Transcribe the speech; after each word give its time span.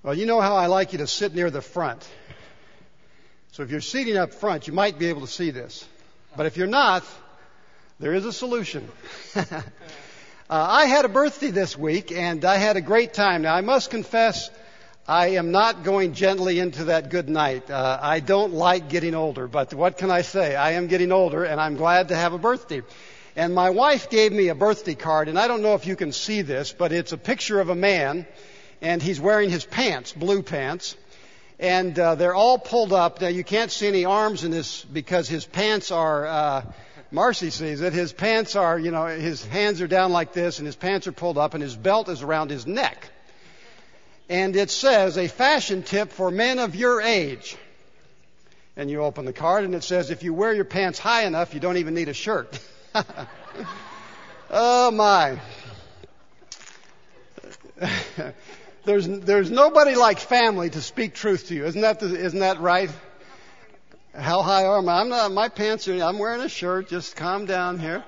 Well, 0.00 0.14
you 0.14 0.26
know 0.26 0.40
how 0.40 0.54
I 0.54 0.66
like 0.66 0.92
you 0.92 0.98
to 0.98 1.08
sit 1.08 1.34
near 1.34 1.50
the 1.50 1.60
front. 1.60 2.08
So 3.50 3.64
if 3.64 3.72
you're 3.72 3.80
seating 3.80 4.16
up 4.16 4.32
front, 4.32 4.68
you 4.68 4.72
might 4.72 4.96
be 4.96 5.06
able 5.06 5.22
to 5.22 5.26
see 5.26 5.50
this. 5.50 5.84
But 6.36 6.46
if 6.46 6.56
you're 6.56 6.68
not, 6.68 7.02
there 7.98 8.14
is 8.14 8.24
a 8.24 8.32
solution. 8.32 8.88
uh, 9.34 9.60
I 10.48 10.86
had 10.86 11.04
a 11.04 11.08
birthday 11.08 11.50
this 11.50 11.76
week 11.76 12.12
and 12.12 12.44
I 12.44 12.58
had 12.58 12.76
a 12.76 12.80
great 12.80 13.12
time. 13.12 13.42
Now 13.42 13.56
I 13.56 13.60
must 13.60 13.90
confess, 13.90 14.50
I 15.08 15.30
am 15.30 15.50
not 15.50 15.82
going 15.82 16.12
gently 16.12 16.60
into 16.60 16.84
that 16.84 17.10
good 17.10 17.28
night. 17.28 17.68
Uh, 17.68 17.98
I 18.00 18.20
don't 18.20 18.52
like 18.52 18.88
getting 18.88 19.16
older, 19.16 19.48
but 19.48 19.74
what 19.74 19.98
can 19.98 20.12
I 20.12 20.22
say? 20.22 20.54
I 20.54 20.72
am 20.72 20.86
getting 20.86 21.10
older 21.10 21.42
and 21.42 21.60
I'm 21.60 21.74
glad 21.74 22.08
to 22.08 22.14
have 22.14 22.34
a 22.34 22.38
birthday. 22.38 22.82
And 23.34 23.52
my 23.52 23.70
wife 23.70 24.10
gave 24.10 24.30
me 24.30 24.46
a 24.46 24.54
birthday 24.54 24.94
card 24.94 25.26
and 25.26 25.36
I 25.36 25.48
don't 25.48 25.62
know 25.62 25.74
if 25.74 25.88
you 25.88 25.96
can 25.96 26.12
see 26.12 26.42
this, 26.42 26.72
but 26.72 26.92
it's 26.92 27.10
a 27.10 27.18
picture 27.18 27.58
of 27.58 27.68
a 27.68 27.74
man 27.74 28.28
and 28.80 29.02
he's 29.02 29.20
wearing 29.20 29.50
his 29.50 29.64
pants, 29.64 30.12
blue 30.12 30.42
pants, 30.42 30.96
and 31.58 31.98
uh, 31.98 32.14
they're 32.14 32.34
all 32.34 32.58
pulled 32.58 32.92
up. 32.92 33.20
Now 33.20 33.28
you 33.28 33.44
can't 33.44 33.70
see 33.70 33.88
any 33.88 34.04
arms 34.04 34.44
in 34.44 34.50
this 34.50 34.84
because 34.84 35.28
his 35.28 35.44
pants 35.44 35.90
are. 35.90 36.26
Uh, 36.26 36.62
Marcy 37.10 37.48
sees 37.48 37.80
it. 37.80 37.94
His 37.94 38.12
pants 38.12 38.54
are, 38.54 38.78
you 38.78 38.90
know, 38.90 39.06
his 39.06 39.44
hands 39.46 39.80
are 39.80 39.86
down 39.86 40.12
like 40.12 40.34
this, 40.34 40.58
and 40.58 40.66
his 40.66 40.76
pants 40.76 41.06
are 41.06 41.12
pulled 41.12 41.38
up, 41.38 41.54
and 41.54 41.62
his 41.62 41.74
belt 41.74 42.10
is 42.10 42.22
around 42.22 42.50
his 42.50 42.66
neck. 42.66 43.08
And 44.28 44.54
it 44.54 44.70
says, 44.70 45.16
a 45.16 45.26
fashion 45.26 45.82
tip 45.82 46.12
for 46.12 46.30
men 46.30 46.58
of 46.58 46.76
your 46.76 47.00
age. 47.00 47.56
And 48.76 48.90
you 48.90 49.02
open 49.02 49.24
the 49.24 49.32
card, 49.32 49.64
and 49.64 49.74
it 49.74 49.84
says, 49.84 50.10
if 50.10 50.22
you 50.22 50.34
wear 50.34 50.52
your 50.52 50.66
pants 50.66 50.98
high 50.98 51.24
enough, 51.24 51.54
you 51.54 51.60
don't 51.60 51.78
even 51.78 51.94
need 51.94 52.10
a 52.10 52.14
shirt. 52.14 52.58
oh 54.50 54.90
my. 54.90 55.40
there's, 58.88 59.06
there's 59.06 59.50
nobody 59.50 59.94
like 59.96 60.18
family 60.18 60.70
to 60.70 60.80
speak 60.80 61.12
truth 61.14 61.48
to 61.48 61.54
you. 61.54 61.66
Isn't 61.66 61.82
that, 61.82 62.00
the, 62.00 62.06
isn't 62.06 62.38
that 62.40 62.58
right? 62.58 62.90
How 64.14 64.40
high 64.40 64.64
are 64.64 64.80
my, 64.80 65.00
I'm 65.00 65.10
not, 65.10 65.30
my 65.30 65.50
pants 65.50 65.86
are, 65.88 66.02
I'm 66.02 66.18
wearing 66.18 66.40
a 66.40 66.48
shirt. 66.48 66.88
Just 66.88 67.14
calm 67.14 67.44
down 67.44 67.78
here. 67.78 68.02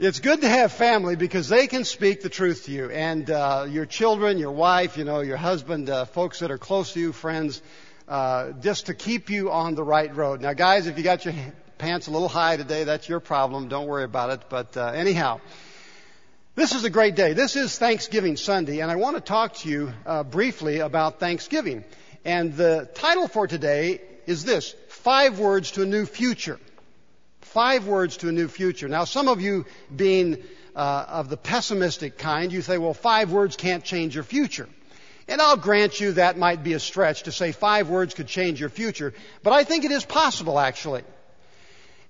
It's 0.00 0.18
good 0.18 0.40
to 0.40 0.48
have 0.48 0.72
family 0.72 1.14
because 1.14 1.48
they 1.48 1.68
can 1.68 1.84
speak 1.84 2.20
the 2.20 2.28
truth 2.28 2.64
to 2.64 2.72
you. 2.72 2.90
And, 2.90 3.30
uh, 3.30 3.66
your 3.70 3.86
children, 3.86 4.38
your 4.38 4.50
wife, 4.50 4.98
you 4.98 5.04
know, 5.04 5.20
your 5.20 5.36
husband, 5.36 5.88
uh, 5.88 6.04
folks 6.04 6.40
that 6.40 6.50
are 6.50 6.58
close 6.58 6.92
to 6.94 7.00
you, 7.00 7.12
friends, 7.12 7.62
uh, 8.08 8.50
just 8.60 8.86
to 8.86 8.94
keep 8.94 9.30
you 9.30 9.52
on 9.52 9.76
the 9.76 9.84
right 9.84 10.14
road. 10.14 10.40
Now 10.40 10.52
guys, 10.52 10.88
if 10.88 10.98
you 10.98 11.04
got 11.04 11.24
your 11.24 11.34
pants 11.78 12.08
a 12.08 12.10
little 12.10 12.28
high 12.28 12.56
today, 12.56 12.82
that's 12.82 13.08
your 13.08 13.20
problem. 13.20 13.68
Don't 13.68 13.86
worry 13.86 14.04
about 14.04 14.30
it. 14.30 14.40
But, 14.48 14.76
uh, 14.76 14.86
anyhow. 14.86 15.40
This 16.56 16.72
is 16.72 16.84
a 16.84 16.90
great 16.90 17.16
day. 17.16 17.34
This 17.34 17.54
is 17.54 17.78
Thanksgiving 17.78 18.38
Sunday, 18.38 18.80
and 18.80 18.90
I 18.90 18.96
want 18.96 19.16
to 19.16 19.20
talk 19.20 19.56
to 19.56 19.68
you 19.68 19.92
uh, 20.06 20.22
briefly 20.22 20.78
about 20.78 21.20
Thanksgiving. 21.20 21.84
And 22.24 22.54
the 22.56 22.88
title 22.94 23.28
for 23.28 23.46
today 23.46 24.00
is 24.24 24.42
this 24.42 24.74
Five 24.88 25.38
Words 25.38 25.72
to 25.72 25.82
a 25.82 25.84
New 25.84 26.06
Future. 26.06 26.58
Five 27.42 27.86
words 27.86 28.16
to 28.18 28.30
a 28.30 28.32
new 28.32 28.48
future. 28.48 28.88
Now, 28.88 29.04
some 29.04 29.28
of 29.28 29.42
you 29.42 29.66
being 29.94 30.42
uh, 30.74 31.04
of 31.08 31.28
the 31.28 31.36
pessimistic 31.36 32.16
kind, 32.16 32.50
you 32.50 32.62
say, 32.62 32.78
well, 32.78 32.94
five 32.94 33.30
words 33.30 33.56
can't 33.56 33.84
change 33.84 34.14
your 34.14 34.24
future. 34.24 34.66
And 35.28 35.42
I'll 35.42 35.58
grant 35.58 36.00
you 36.00 36.12
that 36.12 36.38
might 36.38 36.64
be 36.64 36.72
a 36.72 36.80
stretch 36.80 37.24
to 37.24 37.32
say 37.32 37.52
five 37.52 37.90
words 37.90 38.14
could 38.14 38.28
change 38.28 38.60
your 38.60 38.70
future, 38.70 39.12
but 39.42 39.52
I 39.52 39.64
think 39.64 39.84
it 39.84 39.90
is 39.90 40.06
possible, 40.06 40.58
actually. 40.58 41.02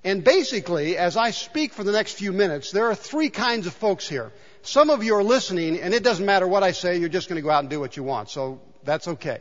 And 0.05 0.23
basically, 0.23 0.97
as 0.97 1.17
I 1.17 1.31
speak 1.31 1.73
for 1.73 1.85
the 1.85 1.93
next 1.93 2.13
few 2.15 2.33
minutes, 2.33 2.71
there 2.71 2.87
are 2.87 2.95
three 2.95 3.31
kinds 3.31 3.67
of 3.67 3.75
folks 3.75 4.09
here. 4.09 4.33
Some 4.63 4.91
of 4.91 5.03
you 5.03 5.15
are 5.17 5.25
listening, 5.25 5.81
and 5.81 5.95
it 5.95 6.03
doesn't 6.03 6.25
matter 6.25 6.47
what 6.47 6.63
I 6.63 6.73
say, 6.73 6.99
you're 6.99 7.09
just 7.09 7.29
going 7.29 7.37
to 7.37 7.43
go 7.43 7.51
out 7.51 7.61
and 7.61 7.71
do 7.71 7.81
what 7.81 7.97
you 7.97 8.03
want. 8.03 8.31
So 8.31 8.61
that's 8.85 9.09
okay. 9.09 9.41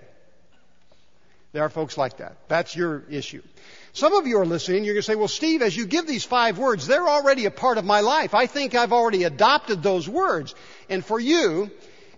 There 1.52 1.64
are 1.64 1.70
folks 1.70 1.98
like 1.98 2.18
that. 2.18 2.38
That's 2.48 2.76
your 2.76 3.04
issue. 3.10 3.42
Some 3.94 4.14
of 4.14 4.28
you 4.28 4.40
are 4.40 4.46
listening, 4.46 4.84
you're 4.84 4.94
going 4.94 5.04
to 5.04 5.10
say, 5.10 5.16
well, 5.16 5.30
Steve, 5.30 5.62
as 5.62 5.76
you 5.76 5.86
give 5.86 6.06
these 6.06 6.26
five 6.26 6.58
words, 6.58 6.86
they're 6.86 7.08
already 7.08 7.46
a 7.46 7.52
part 7.52 7.78
of 7.78 7.86
my 7.86 8.02
life. 8.02 8.34
I 8.34 8.46
think 8.46 8.76
I've 8.76 8.92
already 8.92 9.24
adopted 9.24 9.82
those 9.82 10.10
words. 10.10 10.54
And 10.90 11.04
for 11.04 11.18
you, 11.18 11.72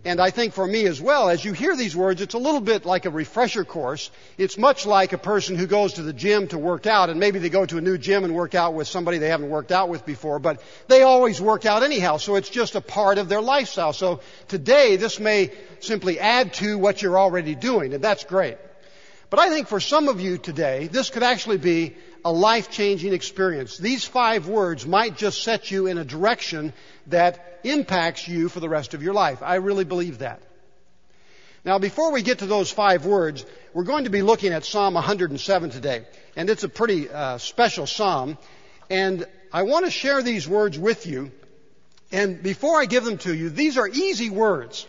and 0.05 0.21
I 0.21 0.29
think 0.29 0.53
for 0.53 0.65
me 0.65 0.85
as 0.85 1.01
well, 1.01 1.29
as 1.29 1.43
you 1.43 1.53
hear 1.53 1.75
these 1.75 1.95
words, 1.95 2.21
it's 2.21 2.33
a 2.33 2.39
little 2.39 2.61
bit 2.61 2.85
like 2.85 3.05
a 3.05 3.09
refresher 3.09 3.65
course. 3.65 4.09
It's 4.37 4.57
much 4.57 4.85
like 4.85 5.13
a 5.13 5.17
person 5.17 5.55
who 5.55 5.67
goes 5.67 5.93
to 5.93 6.03
the 6.03 6.13
gym 6.13 6.47
to 6.49 6.57
work 6.57 6.87
out, 6.87 7.09
and 7.09 7.19
maybe 7.19 7.39
they 7.39 7.49
go 7.49 7.65
to 7.65 7.77
a 7.77 7.81
new 7.81 7.97
gym 7.97 8.23
and 8.23 8.33
work 8.33 8.55
out 8.55 8.73
with 8.73 8.87
somebody 8.87 9.17
they 9.17 9.29
haven't 9.29 9.49
worked 9.49 9.71
out 9.71 9.89
with 9.89 10.05
before, 10.05 10.39
but 10.39 10.61
they 10.87 11.01
always 11.01 11.41
work 11.41 11.65
out 11.65 11.83
anyhow, 11.83 12.17
so 12.17 12.35
it's 12.35 12.49
just 12.49 12.75
a 12.75 12.81
part 12.81 13.17
of 13.17 13.29
their 13.29 13.41
lifestyle. 13.41 13.93
So 13.93 14.21
today, 14.47 14.95
this 14.95 15.19
may 15.19 15.51
simply 15.79 16.19
add 16.19 16.53
to 16.55 16.77
what 16.77 17.01
you're 17.01 17.19
already 17.19 17.55
doing, 17.55 17.93
and 17.93 18.03
that's 18.03 18.23
great. 18.23 18.57
But 19.29 19.39
I 19.39 19.49
think 19.49 19.67
for 19.67 19.79
some 19.79 20.07
of 20.07 20.21
you 20.21 20.37
today, 20.37 20.87
this 20.87 21.09
could 21.09 21.23
actually 21.23 21.57
be 21.57 21.95
a 22.27 22.31
life-changing 22.31 23.13
experience. 23.13 23.77
These 23.77 24.03
five 24.03 24.49
words 24.49 24.85
might 24.85 25.15
just 25.15 25.43
set 25.43 25.71
you 25.71 25.87
in 25.87 25.97
a 25.97 26.03
direction 26.03 26.73
that 27.07 27.61
impacts 27.63 28.27
you 28.27 28.49
for 28.49 28.59
the 28.59 28.67
rest 28.67 28.93
of 28.93 29.01
your 29.01 29.13
life. 29.13 29.41
I 29.41 29.55
really 29.55 29.85
believe 29.85 30.17
that. 30.17 30.41
Now, 31.63 31.79
before 31.79 32.11
we 32.11 32.23
get 32.23 32.39
to 32.39 32.45
those 32.45 32.69
five 32.69 33.05
words, 33.05 33.45
we're 33.73 33.85
going 33.85 34.03
to 34.03 34.09
be 34.09 34.23
looking 34.23 34.51
at 34.51 34.65
Psalm 34.65 34.95
107 34.95 35.69
today. 35.69 36.05
And 36.35 36.49
it's 36.49 36.65
a 36.65 36.69
pretty 36.69 37.09
uh, 37.09 37.37
special 37.37 37.87
psalm. 37.87 38.37
And 38.89 39.25
I 39.53 39.63
want 39.63 39.85
to 39.85 39.91
share 39.91 40.21
these 40.21 40.49
words 40.49 40.77
with 40.77 41.07
you. 41.07 41.31
And 42.11 42.43
before 42.43 42.77
I 42.77 42.87
give 42.87 43.05
them 43.05 43.19
to 43.19 43.33
you, 43.33 43.49
these 43.49 43.77
are 43.77 43.87
easy 43.87 44.29
words. 44.29 44.85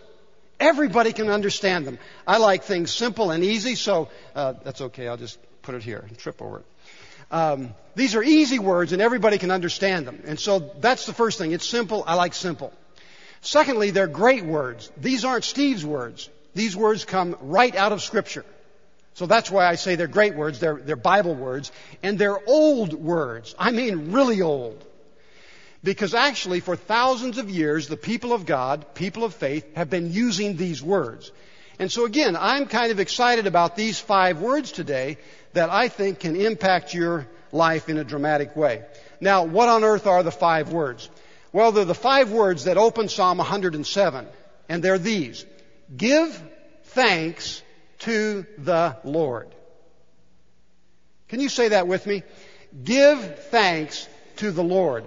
Everybody 0.59 1.13
can 1.13 1.29
understand 1.31 1.87
them. 1.87 2.01
I 2.27 2.39
like 2.39 2.65
things 2.65 2.93
simple 2.93 3.31
and 3.31 3.45
easy, 3.45 3.77
so 3.77 4.09
uh, 4.35 4.55
that's 4.65 4.81
okay. 4.81 5.07
I'll 5.07 5.17
just 5.17 5.39
put 5.63 5.77
it 5.77 5.85
here 5.85 6.05
and 6.09 6.19
trip 6.19 6.43
over 6.43 6.59
it. 6.59 6.65
Um, 7.31 7.75
these 7.95 8.15
are 8.15 8.23
easy 8.23 8.59
words 8.59 8.93
and 8.93 9.03
everybody 9.03 9.39
can 9.39 9.51
understand 9.51 10.07
them. 10.07 10.23
And 10.27 10.39
so 10.39 10.59
that's 10.81 11.07
the 11.07 11.13
first 11.13 11.39
thing. 11.39 11.53
It's 11.53 11.67
simple. 11.67 12.05
I 12.07 12.15
like 12.15 12.35
simple. 12.35 12.73
Secondly, 13.41 13.91
they're 13.91 14.07
great 14.07 14.45
words. 14.45 14.91
These 14.97 15.25
aren't 15.25 15.45
Steve's 15.45 15.85
words. 15.85 16.29
These 16.55 16.77
words 16.77 17.05
come 17.05 17.37
right 17.41 17.75
out 17.75 17.93
of 17.93 18.03
Scripture. 18.03 18.45
So 19.15 19.27
that's 19.27 19.51
why 19.51 19.67
I 19.67 19.75
say 19.75 19.97
they're 19.97 20.07
great 20.07 20.35
words. 20.35 20.61
They're, 20.61 20.77
they're 20.77 20.97
Bible 20.97 21.35
words. 21.35 21.73
And 22.03 22.19
they're 22.19 22.39
old 22.49 22.93
words. 22.93 23.55
I 23.59 23.73
mean 23.73 24.13
really 24.13 24.43
old. 24.43 24.85
Because 25.85 26.15
actually, 26.15 26.61
for 26.61 26.75
thousands 26.75 27.39
of 27.39 27.49
years, 27.51 27.87
the 27.87 27.97
people 27.97 28.33
of 28.33 28.47
God, 28.47 28.95
people 28.95 29.23
of 29.23 29.35
faith, 29.35 29.77
have 29.77 29.89
been 29.89 30.13
using 30.13 30.57
these 30.57 30.83
words. 30.83 31.31
And 31.79 31.91
so 31.91 32.05
again, 32.05 32.37
I'm 32.37 32.67
kind 32.67 32.91
of 32.91 33.01
excited 33.01 33.47
about 33.47 33.77
these 33.77 33.99
five 33.99 34.41
words 34.41 34.73
today 34.73 35.19
that 35.53 35.71
I 35.71 35.89
think 35.89 36.21
can 36.21 36.37
impact 36.37 36.93
your 36.93 37.27
life 37.53 37.89
in 37.89 37.99
a 37.99 38.05
dramatic 38.05 38.57
way. 38.57 38.85
Now, 39.21 39.45
what 39.45 39.69
on 39.69 39.85
earth 39.85 40.07
are 40.07 40.23
the 40.23 40.31
five 40.31 40.73
words? 40.73 41.09
Well, 41.53 41.73
they're 41.73 41.85
the 41.85 41.95
five 41.95 42.31
words 42.31 42.65
that 42.65 42.77
open 42.77 43.09
Psalm 43.09 43.39
107, 43.39 44.27
and 44.69 44.83
they're 44.83 44.99
these. 44.99 45.47
Give 45.97 46.43
thanks 46.85 47.63
to 48.01 48.45
the 48.59 48.97
Lord. 49.05 49.49
Can 51.29 51.41
you 51.41 51.49
say 51.49 51.69
that 51.69 51.87
with 51.87 52.07
me? 52.07 52.23
Give 52.85 53.39
thanks 53.47 54.09
to 54.37 54.51
the 54.51 54.63
Lord. 54.63 55.05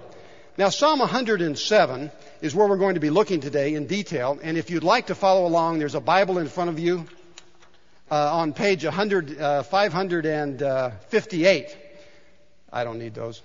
Now, 0.58 0.68
Psalm 0.68 0.98
107 0.98 2.10
is 2.42 2.56
where 2.56 2.66
we're 2.66 2.76
going 2.76 2.94
to 2.94 3.00
be 3.00 3.10
looking 3.10 3.40
today 3.40 3.74
in 3.74 3.86
detail. 3.86 4.38
And 4.42 4.58
if 4.58 4.68
you'd 4.68 4.82
like 4.82 5.06
to 5.06 5.14
follow 5.14 5.46
along, 5.46 5.78
there's 5.78 5.94
a 5.94 6.00
Bible 6.00 6.38
in 6.38 6.48
front 6.48 6.70
of 6.70 6.80
you 6.80 7.06
uh, 8.10 8.36
on 8.36 8.52
page 8.52 8.84
100, 8.84 9.40
uh, 9.40 9.62
558. 9.62 11.76
I 12.72 12.84
don't 12.84 12.98
need 12.98 13.14
those. 13.14 13.40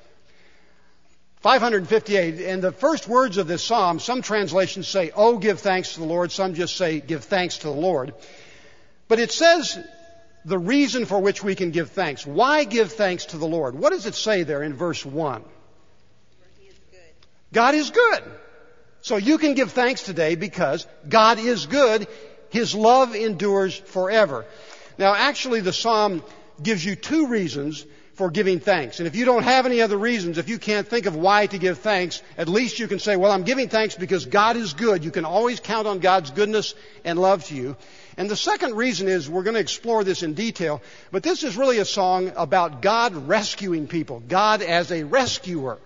558. 1.41 2.41
And 2.41 2.63
the 2.63 2.71
first 2.71 3.07
words 3.07 3.37
of 3.37 3.47
this 3.47 3.63
psalm, 3.63 3.99
some 3.99 4.23
translations 4.23 4.87
say, 4.87 5.11
Oh, 5.15 5.37
give 5.37 5.59
thanks 5.59 5.93
to 5.93 5.99
the 5.99 6.07
Lord. 6.07 6.31
Some 6.31 6.55
just 6.55 6.75
say, 6.75 6.99
Give 6.99 7.23
thanks 7.23 7.59
to 7.59 7.67
the 7.67 7.73
Lord. 7.73 8.15
But 9.07 9.19
it 9.19 9.31
says 9.31 9.77
the 10.43 10.57
reason 10.57 11.05
for 11.05 11.19
which 11.19 11.43
we 11.43 11.53
can 11.53 11.69
give 11.69 11.91
thanks. 11.91 12.25
Why 12.25 12.63
give 12.63 12.93
thanks 12.93 13.27
to 13.27 13.37
the 13.37 13.45
Lord? 13.45 13.75
What 13.75 13.91
does 13.91 14.07
it 14.07 14.15
say 14.15 14.41
there 14.41 14.63
in 14.63 14.73
verse 14.73 15.05
1? 15.05 15.43
God 17.53 17.75
is 17.75 17.91
good. 17.91 18.23
So 19.07 19.15
you 19.15 19.37
can 19.37 19.53
give 19.53 19.71
thanks 19.71 20.03
today 20.03 20.35
because 20.35 20.85
God 21.07 21.39
is 21.39 21.65
good. 21.65 22.09
His 22.49 22.75
love 22.75 23.15
endures 23.15 23.73
forever. 23.73 24.45
Now 24.97 25.15
actually 25.15 25.61
the 25.61 25.71
Psalm 25.71 26.21
gives 26.61 26.83
you 26.83 26.97
two 26.97 27.27
reasons 27.27 27.85
for 28.15 28.29
giving 28.29 28.59
thanks. 28.59 28.99
And 28.99 29.07
if 29.07 29.15
you 29.15 29.23
don't 29.23 29.43
have 29.43 29.65
any 29.65 29.79
other 29.79 29.95
reasons, 29.97 30.37
if 30.37 30.49
you 30.49 30.59
can't 30.59 30.85
think 30.85 31.05
of 31.05 31.15
why 31.15 31.45
to 31.45 31.57
give 31.57 31.77
thanks, 31.77 32.21
at 32.37 32.49
least 32.49 32.79
you 32.79 32.89
can 32.89 32.99
say, 32.99 33.15
well, 33.15 33.31
I'm 33.31 33.43
giving 33.43 33.69
thanks 33.69 33.95
because 33.95 34.25
God 34.25 34.57
is 34.57 34.73
good. 34.73 35.05
You 35.05 35.11
can 35.11 35.23
always 35.23 35.61
count 35.61 35.87
on 35.87 35.99
God's 35.99 36.31
goodness 36.31 36.75
and 37.05 37.17
love 37.17 37.45
to 37.45 37.55
you. 37.55 37.77
And 38.17 38.29
the 38.29 38.35
second 38.35 38.75
reason 38.75 39.07
is 39.07 39.29
we're 39.29 39.43
going 39.43 39.53
to 39.53 39.61
explore 39.61 40.03
this 40.03 40.21
in 40.21 40.33
detail, 40.33 40.81
but 41.11 41.23
this 41.23 41.43
is 41.43 41.55
really 41.55 41.77
a 41.77 41.85
song 41.85 42.33
about 42.35 42.81
God 42.81 43.15
rescuing 43.15 43.87
people, 43.87 44.19
God 44.19 44.61
as 44.61 44.91
a 44.91 45.05
rescuer. 45.05 45.79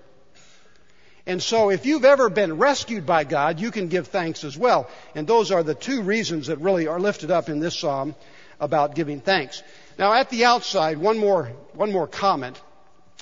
And 1.26 1.42
so 1.42 1.70
if 1.70 1.86
you've 1.86 2.06
ever 2.06 2.30
been 2.30 2.58
rescued 2.58 3.06
by 3.06 3.24
God, 3.24 3.60
you 3.60 3.72
can 3.72 3.88
give 3.88 4.08
thanks 4.08 4.44
as 4.44 4.58
well. 4.58 4.90
And 5.16 5.28
those 5.28 5.52
are 5.52 5.64
the 5.64 5.76
two 5.76 6.02
reasons 6.02 6.48
that 6.48 6.58
really 6.58 6.88
are 6.88 7.00
lifted 7.00 7.32
up 7.32 7.50
in 7.50 7.60
this 7.60 7.78
psalm 7.78 8.16
about 8.60 8.96
giving 8.96 9.22
thanks. 9.22 9.62
Now 10.00 10.14
at 10.14 10.30
the 10.30 10.46
outside, 10.46 10.98
one 10.98 11.18
more, 11.18 11.52
one 11.74 11.92
more 11.92 12.08
comment, 12.08 12.60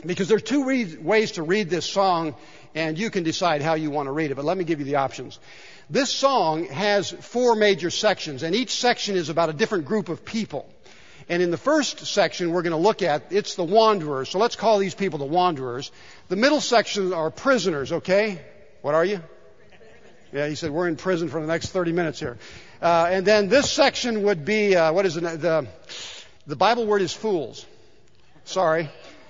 because 0.05 0.27
there 0.27 0.37
are 0.37 0.41
two 0.41 0.65
re- 0.65 0.97
ways 0.97 1.31
to 1.33 1.43
read 1.43 1.69
this 1.69 1.85
song, 1.85 2.35
and 2.73 2.97
you 2.97 3.09
can 3.09 3.23
decide 3.23 3.61
how 3.61 3.73
you 3.73 3.89
want 3.89 4.07
to 4.07 4.11
read 4.11 4.31
it, 4.31 4.35
but 4.35 4.45
let 4.45 4.57
me 4.57 4.63
give 4.63 4.79
you 4.79 4.85
the 4.85 4.95
options. 4.95 5.39
This 5.89 6.09
song 6.09 6.65
has 6.65 7.09
four 7.09 7.55
major 7.55 7.89
sections, 7.89 8.43
and 8.43 8.55
each 8.55 8.71
section 8.71 9.15
is 9.15 9.29
about 9.29 9.49
a 9.49 9.53
different 9.53 9.85
group 9.85 10.07
of 10.07 10.23
people. 10.23 10.69
And 11.29 11.43
in 11.43 11.51
the 11.51 11.57
first 11.57 12.07
section 12.07 12.51
we're 12.51 12.63
going 12.63 12.71
to 12.71 12.77
look 12.77 13.03
at, 13.03 13.31
it's 13.31 13.55
the 13.55 13.63
wanderers. 13.63 14.29
So 14.29 14.39
let's 14.39 14.55
call 14.55 14.79
these 14.79 14.95
people 14.95 15.19
the 15.19 15.25
wanderers. 15.25 15.91
The 16.27 16.35
middle 16.35 16.59
section 16.59 17.13
are 17.13 17.29
prisoners, 17.29 17.91
okay? 17.91 18.41
What 18.81 18.95
are 18.95 19.05
you? 19.05 19.21
Yeah, 20.33 20.47
he 20.47 20.55
said, 20.55 20.71
we're 20.71 20.87
in 20.87 20.95
prison 20.95 21.29
for 21.29 21.39
the 21.39 21.47
next 21.47 21.69
30 21.69 21.91
minutes 21.91 22.19
here. 22.19 22.37
Uh, 22.81 23.07
and 23.09 23.25
then 23.25 23.47
this 23.47 23.69
section 23.69 24.23
would 24.23 24.45
be, 24.45 24.75
uh, 24.75 24.91
what 24.91 25.05
is 25.05 25.17
it? 25.17 25.21
The, 25.21 25.67
the 26.47 26.55
Bible 26.55 26.85
word 26.85 27.01
is 27.01 27.13
fools. 27.13 27.65
Sorry. 28.45 28.89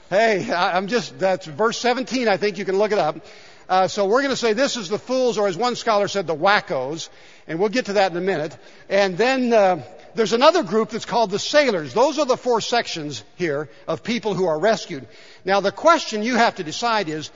Hey, 0.10 0.50
I, 0.52 0.78
I'm 0.78 0.88
just, 0.88 1.20
that's 1.20 1.46
verse 1.46 1.78
17, 1.78 2.28
I 2.28 2.38
think 2.38 2.58
you 2.58 2.66
can 2.66 2.78
look 2.78 2.92
it 2.92 2.98
up. 2.98 3.26
Uh, 3.68 3.88
so 3.88 4.08
we're 4.08 4.22
going 4.22 4.32
to 4.32 4.38
say 4.38 4.54
this 4.54 4.78
is 4.78 4.90
the 4.90 4.98
fools, 4.98 5.38
or 5.38 5.48
as 5.48 5.56
one 5.56 5.76
scholar 5.76 6.08
said, 6.08 6.28
the 6.28 6.36
wackos, 6.36 7.10
and 7.48 7.60
we'll 7.60 7.70
get 7.70 7.86
to 7.86 7.94
that 7.94 8.12
in 8.12 8.18
a 8.18 8.22
minute. 8.22 8.58
And 8.90 9.18
then 9.18 9.54
uh, 9.54 9.84
there's 10.20 10.34
another 10.34 10.64
group 10.64 10.90
that's 10.90 11.06
called 11.06 11.32
the 11.32 11.40
sailors. 11.40 11.94
Those 11.94 12.20
are 12.20 12.26
the 12.26 12.36
four 12.36 12.60
sections 12.60 13.24
here 13.38 13.70
of 13.88 14.04
people 14.04 14.34
who 14.34 14.48
are 14.48 14.60
rescued. 14.60 15.08
Now 15.46 15.62
the 15.62 15.72
question 15.72 16.24
you 16.24 16.36
have 16.36 16.56
to 16.56 16.64
decide 16.66 17.08
is, 17.08 17.32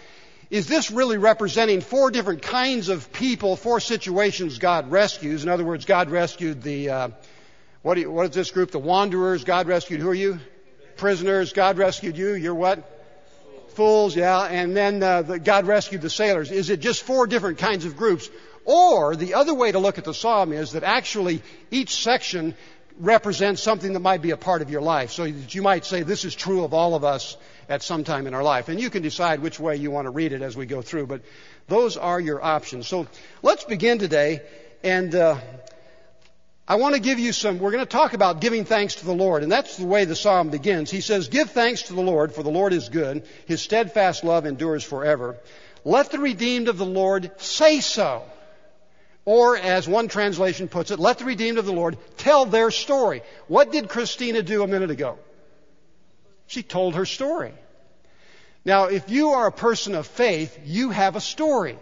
is 0.50 0.68
this 0.68 0.92
really 0.92 1.18
representing 1.18 1.80
four 1.80 2.12
different 2.12 2.42
kinds 2.42 2.90
of 2.90 3.14
people, 3.14 3.56
four 3.56 3.80
situations 3.80 4.60
God 4.60 4.92
rescues? 4.92 5.44
In 5.44 5.50
other 5.50 5.64
words, 5.64 5.86
God 5.86 6.10
rescued 6.10 6.62
the, 6.62 6.90
uh, 6.90 7.10
what, 7.84 7.98
you, 7.98 8.12
what 8.12 8.30
is 8.30 8.36
this 8.36 8.52
group? 8.52 8.72
The 8.72 8.80
wanderers. 8.80 9.46
God 9.46 9.68
rescued, 9.68 10.02
who 10.02 10.10
are 10.10 10.14
you? 10.14 10.42
Prisoners. 10.98 11.54
God 11.54 11.78
rescued 11.78 12.18
you. 12.18 12.34
You're 12.34 12.54
what? 12.54 12.90
Fools, 13.70 14.14
yeah. 14.14 14.42
And 14.42 14.76
then 14.76 15.02
uh, 15.02 15.22
the, 15.22 15.40
God 15.40 15.68
rescued 15.68 16.02
the 16.02 16.10
sailors. 16.10 16.52
Is 16.52 16.70
it 16.70 16.82
just 16.82 17.04
four 17.04 17.28
different 17.28 17.60
kinds 17.60 17.86
of 17.86 17.96
groups? 17.96 18.30
Or 18.66 19.16
the 19.16 19.34
other 19.34 19.54
way 19.54 19.72
to 19.72 19.80
look 19.80 19.98
at 19.98 20.06
the 20.06 20.14
psalm 20.14 20.54
is 20.54 20.72
that 20.72 20.84
actually 20.84 21.42
each 21.72 22.02
section 22.02 22.56
represents 23.00 23.62
something 23.62 23.94
that 23.94 24.00
might 24.00 24.22
be 24.22 24.32
a 24.32 24.38
part 24.38 24.62
of 24.62 24.70
your 24.70 24.82
life. 24.82 25.12
So 25.12 25.26
that 25.26 25.56
you 25.56 25.62
might 25.62 25.86
say 25.86 26.04
this 26.04 26.26
is 26.26 26.36
true 26.36 26.64
of 26.64 26.74
all 26.74 26.96
of 26.96 27.04
us 27.04 27.38
at 27.68 27.82
some 27.82 28.04
time 28.04 28.28
in 28.28 28.34
our 28.34 28.44
life. 28.44 28.70
And 28.70 28.80
you 28.80 28.90
can 28.90 29.02
decide 29.02 29.40
which 29.42 29.60
way 29.60 29.76
you 29.76 29.92
want 29.92 30.06
to 30.06 30.12
read 30.12 30.34
it 30.34 30.42
as 30.42 30.56
we 30.56 30.66
go 30.66 30.82
through. 30.82 31.08
But 31.08 31.22
those 31.68 31.98
are 31.98 32.20
your 32.20 32.44
options. 32.44 32.88
So 32.88 33.08
let's 33.42 33.64
begin 33.64 34.00
today. 34.00 34.42
And 34.84 35.16
uh, 35.16 35.38
I 36.68 36.76
want 36.76 36.96
to 36.96 37.02
give 37.02 37.20
you 37.20 37.34
some, 37.34 37.60
we're 37.60 37.72
going 37.72 37.86
to 37.86 37.90
talk 37.90 38.14
about 38.14 38.42
giving 38.42 38.64
thanks 38.64 38.96
to 38.96 39.06
the 39.06 39.14
Lord. 39.14 39.44
And 39.44 39.52
that's 39.52 39.78
the 39.78 39.86
way 39.86 40.06
the 40.06 40.16
psalm 40.16 40.50
begins. 40.50 40.92
He 40.92 41.02
says, 41.02 41.28
Give 41.28 41.50
thanks 41.50 41.84
to 41.84 41.94
the 41.94 42.02
Lord, 42.02 42.34
for 42.34 42.44
the 42.44 42.52
Lord 42.52 42.74
is 42.74 42.90
good. 42.90 43.26
His 43.48 43.62
steadfast 43.62 44.24
love 44.24 44.46
endures 44.46 44.84
forever. 44.84 45.38
Let 45.84 46.12
the 46.12 46.20
redeemed 46.20 46.70
of 46.70 46.78
the 46.78 46.86
Lord 46.86 47.32
say 47.38 47.82
so. 47.82 48.24
Or, 49.26 49.56
as 49.56 49.88
one 49.88 50.10
translation 50.10 50.68
puts 50.68 50.92
it, 50.92 51.00
let 51.00 51.20
the 51.20 51.26
redeemed 51.26 51.58
of 51.58 51.66
the 51.66 51.72
Lord 51.72 51.98
tell 52.18 52.46
their 52.46 52.72
story. 52.72 53.22
What 53.48 53.72
did 53.72 53.88
Christina 53.88 54.44
do 54.44 54.64
a 54.64 54.68
minute 54.68 54.92
ago? 54.92 55.18
She 56.48 56.62
told 56.62 56.96
her 56.96 57.06
story. 57.06 57.54
Now, 58.66 58.86
if 58.86 59.10
you 59.10 59.30
are 59.30 59.48
a 59.48 59.52
person 59.52 59.96
of 59.96 60.08
faith, 60.08 60.60
you 60.66 60.90
have 60.90 61.16
a 61.16 61.22
story. 61.22 61.78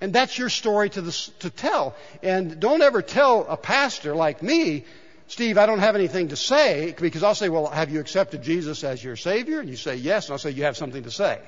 And 0.00 0.12
that's 0.12 0.38
your 0.38 0.48
story 0.48 0.90
to, 0.90 1.02
the, 1.02 1.30
to 1.40 1.50
tell. 1.50 1.94
And 2.22 2.58
don't 2.58 2.82
ever 2.82 3.02
tell 3.02 3.46
a 3.48 3.56
pastor 3.56 4.14
like 4.14 4.42
me, 4.42 4.84
Steve, 5.28 5.56
I 5.56 5.66
don't 5.66 5.78
have 5.78 5.94
anything 5.94 6.28
to 6.28 6.36
say, 6.36 6.94
because 6.98 7.22
I'll 7.22 7.34
say, 7.34 7.48
well, 7.48 7.66
have 7.66 7.90
you 7.90 8.00
accepted 8.00 8.42
Jesus 8.42 8.84
as 8.84 9.02
your 9.02 9.16
Savior? 9.16 9.60
And 9.60 9.68
you 9.68 9.76
say, 9.76 9.96
yes. 9.96 10.26
And 10.26 10.32
I'll 10.32 10.38
say, 10.38 10.50
you 10.50 10.64
have 10.64 10.76
something 10.76 11.04
to 11.04 11.10
say. 11.10 11.40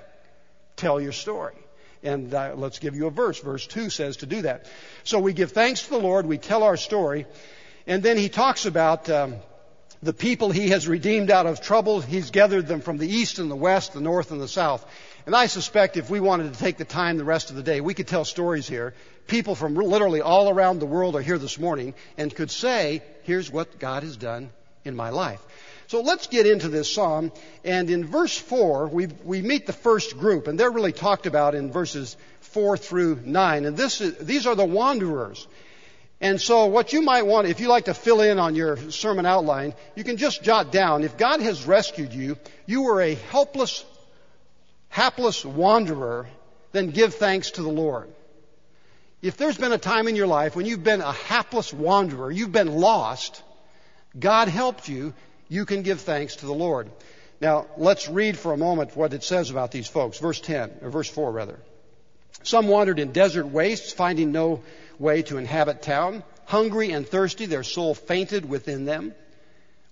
Tell 0.76 1.00
your 1.00 1.12
story. 1.12 1.56
And 2.06 2.32
uh, 2.32 2.52
let's 2.54 2.78
give 2.78 2.94
you 2.94 3.08
a 3.08 3.10
verse. 3.10 3.40
Verse 3.40 3.66
2 3.66 3.90
says 3.90 4.18
to 4.18 4.26
do 4.26 4.42
that. 4.42 4.66
So 5.02 5.18
we 5.18 5.32
give 5.32 5.50
thanks 5.50 5.82
to 5.82 5.90
the 5.90 5.98
Lord, 5.98 6.24
we 6.24 6.38
tell 6.38 6.62
our 6.62 6.76
story, 6.76 7.26
and 7.86 8.00
then 8.00 8.16
he 8.16 8.28
talks 8.28 8.64
about 8.64 9.10
um, 9.10 9.34
the 10.02 10.12
people 10.12 10.52
he 10.52 10.68
has 10.68 10.86
redeemed 10.86 11.32
out 11.32 11.46
of 11.46 11.60
trouble. 11.60 12.00
He's 12.00 12.30
gathered 12.30 12.68
them 12.68 12.80
from 12.80 12.98
the 12.98 13.08
east 13.08 13.40
and 13.40 13.50
the 13.50 13.56
west, 13.56 13.92
the 13.92 14.00
north 14.00 14.30
and 14.30 14.40
the 14.40 14.46
south. 14.46 14.86
And 15.26 15.34
I 15.34 15.46
suspect 15.46 15.96
if 15.96 16.08
we 16.08 16.20
wanted 16.20 16.52
to 16.52 16.58
take 16.60 16.76
the 16.76 16.84
time 16.84 17.18
the 17.18 17.24
rest 17.24 17.50
of 17.50 17.56
the 17.56 17.62
day, 17.64 17.80
we 17.80 17.94
could 17.94 18.06
tell 18.06 18.24
stories 18.24 18.68
here. 18.68 18.94
People 19.26 19.56
from 19.56 19.74
literally 19.74 20.20
all 20.20 20.48
around 20.48 20.78
the 20.78 20.86
world 20.86 21.16
are 21.16 21.22
here 21.22 21.38
this 21.38 21.58
morning 21.58 21.94
and 22.16 22.32
could 22.32 22.52
say, 22.52 23.02
here's 23.24 23.50
what 23.50 23.80
God 23.80 24.04
has 24.04 24.16
done 24.16 24.50
in 24.84 24.94
my 24.94 25.10
life. 25.10 25.44
So 25.88 26.00
let's 26.00 26.26
get 26.26 26.46
into 26.46 26.68
this 26.68 26.92
psalm. 26.92 27.32
And 27.64 27.90
in 27.90 28.04
verse 28.04 28.36
4, 28.36 28.88
we, 28.88 29.06
we 29.24 29.42
meet 29.42 29.66
the 29.66 29.72
first 29.72 30.18
group, 30.18 30.48
and 30.48 30.58
they're 30.58 30.70
really 30.70 30.92
talked 30.92 31.26
about 31.26 31.54
in 31.54 31.70
verses 31.70 32.16
4 32.40 32.76
through 32.76 33.20
9. 33.24 33.64
And 33.64 33.76
this 33.76 34.00
is, 34.00 34.16
these 34.18 34.46
are 34.46 34.54
the 34.54 34.64
wanderers. 34.64 35.46
And 36.20 36.40
so 36.40 36.66
what 36.66 36.92
you 36.92 37.02
might 37.02 37.26
want, 37.26 37.46
if 37.46 37.60
you 37.60 37.68
like 37.68 37.84
to 37.84 37.94
fill 37.94 38.20
in 38.20 38.38
on 38.38 38.54
your 38.54 38.90
sermon 38.90 39.26
outline, 39.26 39.74
you 39.94 40.02
can 40.02 40.16
just 40.16 40.42
jot 40.42 40.72
down, 40.72 41.04
if 41.04 41.18
God 41.18 41.40
has 41.40 41.66
rescued 41.66 42.12
you, 42.14 42.38
you 42.64 42.82
were 42.82 43.02
a 43.02 43.14
helpless, 43.14 43.84
hapless 44.88 45.44
wanderer, 45.44 46.26
then 46.72 46.90
give 46.90 47.14
thanks 47.14 47.52
to 47.52 47.62
the 47.62 47.68
Lord. 47.68 48.08
If 49.20 49.36
there's 49.36 49.58
been 49.58 49.72
a 49.72 49.78
time 49.78 50.08
in 50.08 50.16
your 50.16 50.26
life 50.26 50.56
when 50.56 50.66
you've 50.66 50.84
been 50.84 51.00
a 51.00 51.12
hapless 51.12 51.72
wanderer, 51.72 52.30
you've 52.30 52.52
been 52.52 52.76
lost, 52.76 53.42
God 54.18 54.48
helped 54.48 54.88
you, 54.88 55.12
you 55.48 55.64
can 55.64 55.82
give 55.82 56.00
thanks 56.00 56.36
to 56.36 56.46
the 56.46 56.54
Lord. 56.54 56.90
Now, 57.40 57.66
let's 57.76 58.08
read 58.08 58.38
for 58.38 58.52
a 58.52 58.56
moment 58.56 58.96
what 58.96 59.12
it 59.12 59.22
says 59.22 59.50
about 59.50 59.70
these 59.70 59.88
folks. 59.88 60.18
Verse 60.18 60.40
10, 60.40 60.78
or 60.82 60.90
verse 60.90 61.08
4 61.08 61.30
rather. 61.30 61.58
Some 62.42 62.68
wandered 62.68 62.98
in 62.98 63.12
desert 63.12 63.46
wastes, 63.46 63.92
finding 63.92 64.32
no 64.32 64.62
way 64.98 65.22
to 65.22 65.36
inhabit 65.36 65.82
town. 65.82 66.22
Hungry 66.46 66.92
and 66.92 67.06
thirsty, 67.06 67.46
their 67.46 67.64
soul 67.64 67.94
fainted 67.94 68.48
within 68.48 68.84
them. 68.84 69.14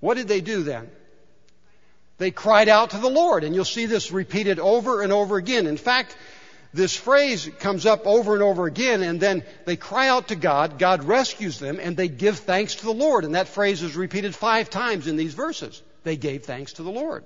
What 0.01 0.15
did 0.15 0.29
they 0.29 0.41
do 0.41 0.63
then? 0.63 0.91
They 2.19 2.31
cried 2.31 2.69
out 2.69 2.91
to 2.91 2.99
the 2.99 3.11
Lord, 3.11 3.43
and 3.43 3.55
you'll 3.55 3.65
see 3.65 3.87
this 3.87 4.13
repeated 4.13 4.61
over 4.61 5.03
and 5.03 5.13
over 5.13 5.37
again. 5.37 5.67
In 5.67 5.77
fact, 5.77 6.17
this 6.75 6.97
phrase 6.97 7.49
comes 7.61 7.87
up 7.87 8.05
over 8.05 8.35
and 8.35 8.43
over 8.43 8.67
again, 8.67 9.03
and 9.03 9.21
then 9.21 9.45
they 9.65 9.77
cry 9.77 10.09
out 10.09 10.29
to 10.29 10.35
God, 10.35 10.79
God 10.79 11.05
rescues 11.05 11.61
them, 11.61 11.79
and 11.81 11.97
they 11.97 12.09
give 12.09 12.41
thanks 12.41 12.75
to 12.77 12.85
the 12.85 12.93
Lord. 12.93 13.25
And 13.25 13.37
that 13.37 13.47
phrase 13.47 13.81
is 13.83 13.95
repeated 13.95 14.35
five 14.35 14.71
times 14.71 15.07
in 15.07 15.17
these 15.17 15.35
verses. 15.35 15.81
They 16.03 16.17
gave 16.17 16.45
thanks 16.45 16.75
to 16.75 16.83
the 16.83 16.91
Lord. 16.91 17.23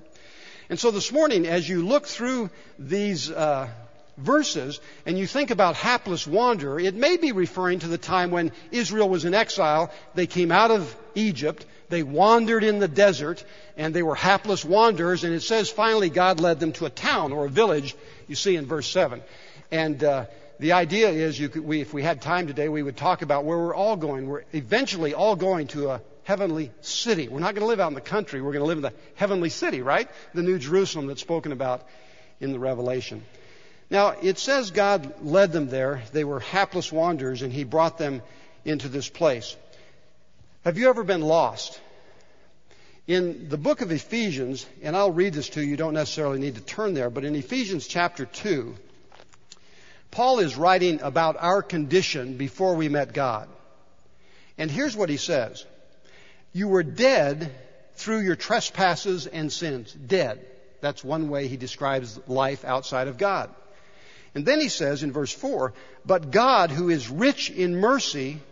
And 0.69 0.79
so 0.79 0.91
this 0.91 1.11
morning, 1.11 1.47
as 1.47 1.67
you 1.67 1.87
look 1.87 2.07
through 2.07 2.51
these 2.79 3.31
uh, 3.31 3.69
verses 4.19 4.81
and 5.07 5.19
you 5.19 5.27
think 5.27 5.51
about 5.51 5.77
hapless 5.77 6.27
wanderer, 6.27 6.79
it 6.79 6.95
may 6.95 7.17
be 7.17 7.33
referring 7.33 7.79
to 7.79 7.89
the 7.89 7.97
time 7.97 8.31
when 8.31 8.53
Israel 8.71 9.09
was 9.09 9.25
in 9.25 9.33
exile. 9.33 9.91
They 10.15 10.27
came 10.27 10.53
out 10.53 10.71
of 10.71 10.95
Egypt, 11.15 11.65
they 11.89 12.03
wandered 12.03 12.65
in 12.65 12.79
the 12.79 12.89
desert, 12.89 13.45
and 13.77 13.95
they 13.95 14.03
were 14.03 14.15
hapless 14.15 14.65
wanderers. 14.65 15.25
And 15.25 15.35
it 15.35 15.43
says 15.43 15.71
finally 15.71 16.11
God 16.11 16.41
led 16.41 16.61
them 16.61 16.73
to 16.73 16.87
a 16.87 16.91
town 16.91 17.33
or 17.33 17.47
a 17.47 17.49
village 17.49 17.97
you 18.27 18.35
see 18.35 18.57
in 18.57 18.67
verse 18.67 18.87
7. 18.89 19.23
And 19.71 20.03
uh, 20.03 20.27
the 20.59 20.73
idea 20.73 21.11
is, 21.11 21.39
could, 21.39 21.65
we, 21.65 21.81
if 21.81 21.95
we 21.95 22.03
had 22.03 22.21
time 22.21 22.47
today, 22.47 22.69
we 22.69 22.83
would 22.83 22.97
talk 22.97 23.23
about 23.23 23.45
where 23.45 23.59
we're 23.59 23.75
all 23.75 23.97
going. 23.97 24.27
We're 24.27 24.45
eventually 24.53 25.15
all 25.15 25.37
going 25.37 25.69
to 25.69 25.91
a 25.91 26.01
heavenly 26.25 26.71
city. 26.81 27.29
We're 27.29 27.41
not 27.41 27.55
going 27.55 27.63
to 27.63 27.69
live 27.69 27.81
out 27.81 27.89
in 27.89 27.95
the 27.95 28.01
country. 28.01 28.43
We're 28.43 28.53
going 28.53 28.65
to 28.65 28.67
live 28.67 28.79
in 28.79 28.83
the 28.83 28.93
heavenly 29.15 29.49
city, 29.49 29.83
right? 29.83 30.11
The 30.35 30.43
New 30.43 30.59
Jerusalem 30.59 31.07
that's 31.07 31.21
spoken 31.21 31.53
about 31.53 31.87
in 32.41 32.53
the 32.53 32.59
Revelation. 32.59 33.25
Now, 33.91 34.11
it 34.21 34.39
says 34.39 34.71
God 34.71 35.25
led 35.25 35.53
them 35.53 35.69
there. 35.69 36.03
They 36.13 36.25
were 36.25 36.41
hapless 36.41 36.93
wanderers, 36.93 37.43
and 37.43 37.53
He 37.53 37.65
brought 37.65 37.97
them 37.97 38.21
into 38.65 38.89
this 38.89 39.09
place. 39.09 39.57
Have 40.69 40.77
you 40.77 40.91
ever 40.91 41.03
been 41.03 41.23
lost? 41.23 41.81
In 43.07 43.49
the 43.49 43.57
book 43.57 43.81
of 43.81 43.91
Ephesians, 43.91 44.67
and 44.83 44.95
I'll 44.95 45.11
read 45.11 45.33
this 45.33 45.49
to 45.49 45.63
you, 45.63 45.71
you 45.71 45.77
don't 45.79 45.95
necessarily 45.95 46.39
need 46.39 46.57
to 46.57 46.61
turn 46.61 46.93
there, 46.93 47.09
but 47.09 47.25
in 47.25 47.35
Ephesians 47.35 47.87
chapter 47.87 48.27
2, 48.27 48.75
Paul 50.11 50.41
is 50.41 50.59
writing 50.59 51.01
about 51.01 51.39
our 51.41 51.63
condition 51.63 52.37
before 52.37 52.75
we 52.75 52.91
met 52.91 53.15
God. 53.15 53.49
And 54.59 54.71
here's 54.71 54.95
what 54.95 55.09
he 55.09 55.17
says. 55.17 55.65
You 56.53 56.69
were 56.69 56.83
dead 56.83 57.51
through 57.95 58.21
your 58.21 58.37
trespasses 58.37 59.27
and 59.27 59.51
sins. 59.51 59.91
Dead. 59.95 60.45
That's 60.83 61.03
one 61.03 61.31
way 61.31 61.49
he 61.49 61.57
describes 61.57 62.21
life 62.29 62.67
outside 62.67 63.09
of 63.09 63.17
God. 63.17 63.49
And 64.35 64.45
then 64.45 64.61
he 64.61 64.69
says 64.69 65.03
in 65.03 65.13
verse 65.13 65.33
4, 65.33 65.73
But 66.05 66.31
God, 66.31 66.71
who 66.71 66.91
is 66.91 67.09
rich 67.09 67.49
in 67.49 67.77
mercy, 67.77 68.43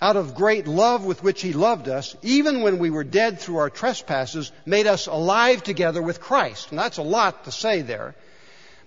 out 0.00 0.16
of 0.16 0.34
great 0.34 0.66
love 0.66 1.04
with 1.04 1.22
which 1.22 1.42
he 1.42 1.52
loved 1.52 1.88
us, 1.88 2.16
even 2.22 2.62
when 2.62 2.78
we 2.78 2.90
were 2.90 3.04
dead 3.04 3.38
through 3.38 3.58
our 3.58 3.70
trespasses, 3.70 4.50
made 4.64 4.86
us 4.86 5.06
alive 5.06 5.62
together 5.62 6.00
with 6.00 6.20
Christ. 6.20 6.70
And 6.70 6.78
that's 6.78 6.98
a 6.98 7.02
lot 7.02 7.44
to 7.44 7.52
say 7.52 7.82
there. 7.82 8.14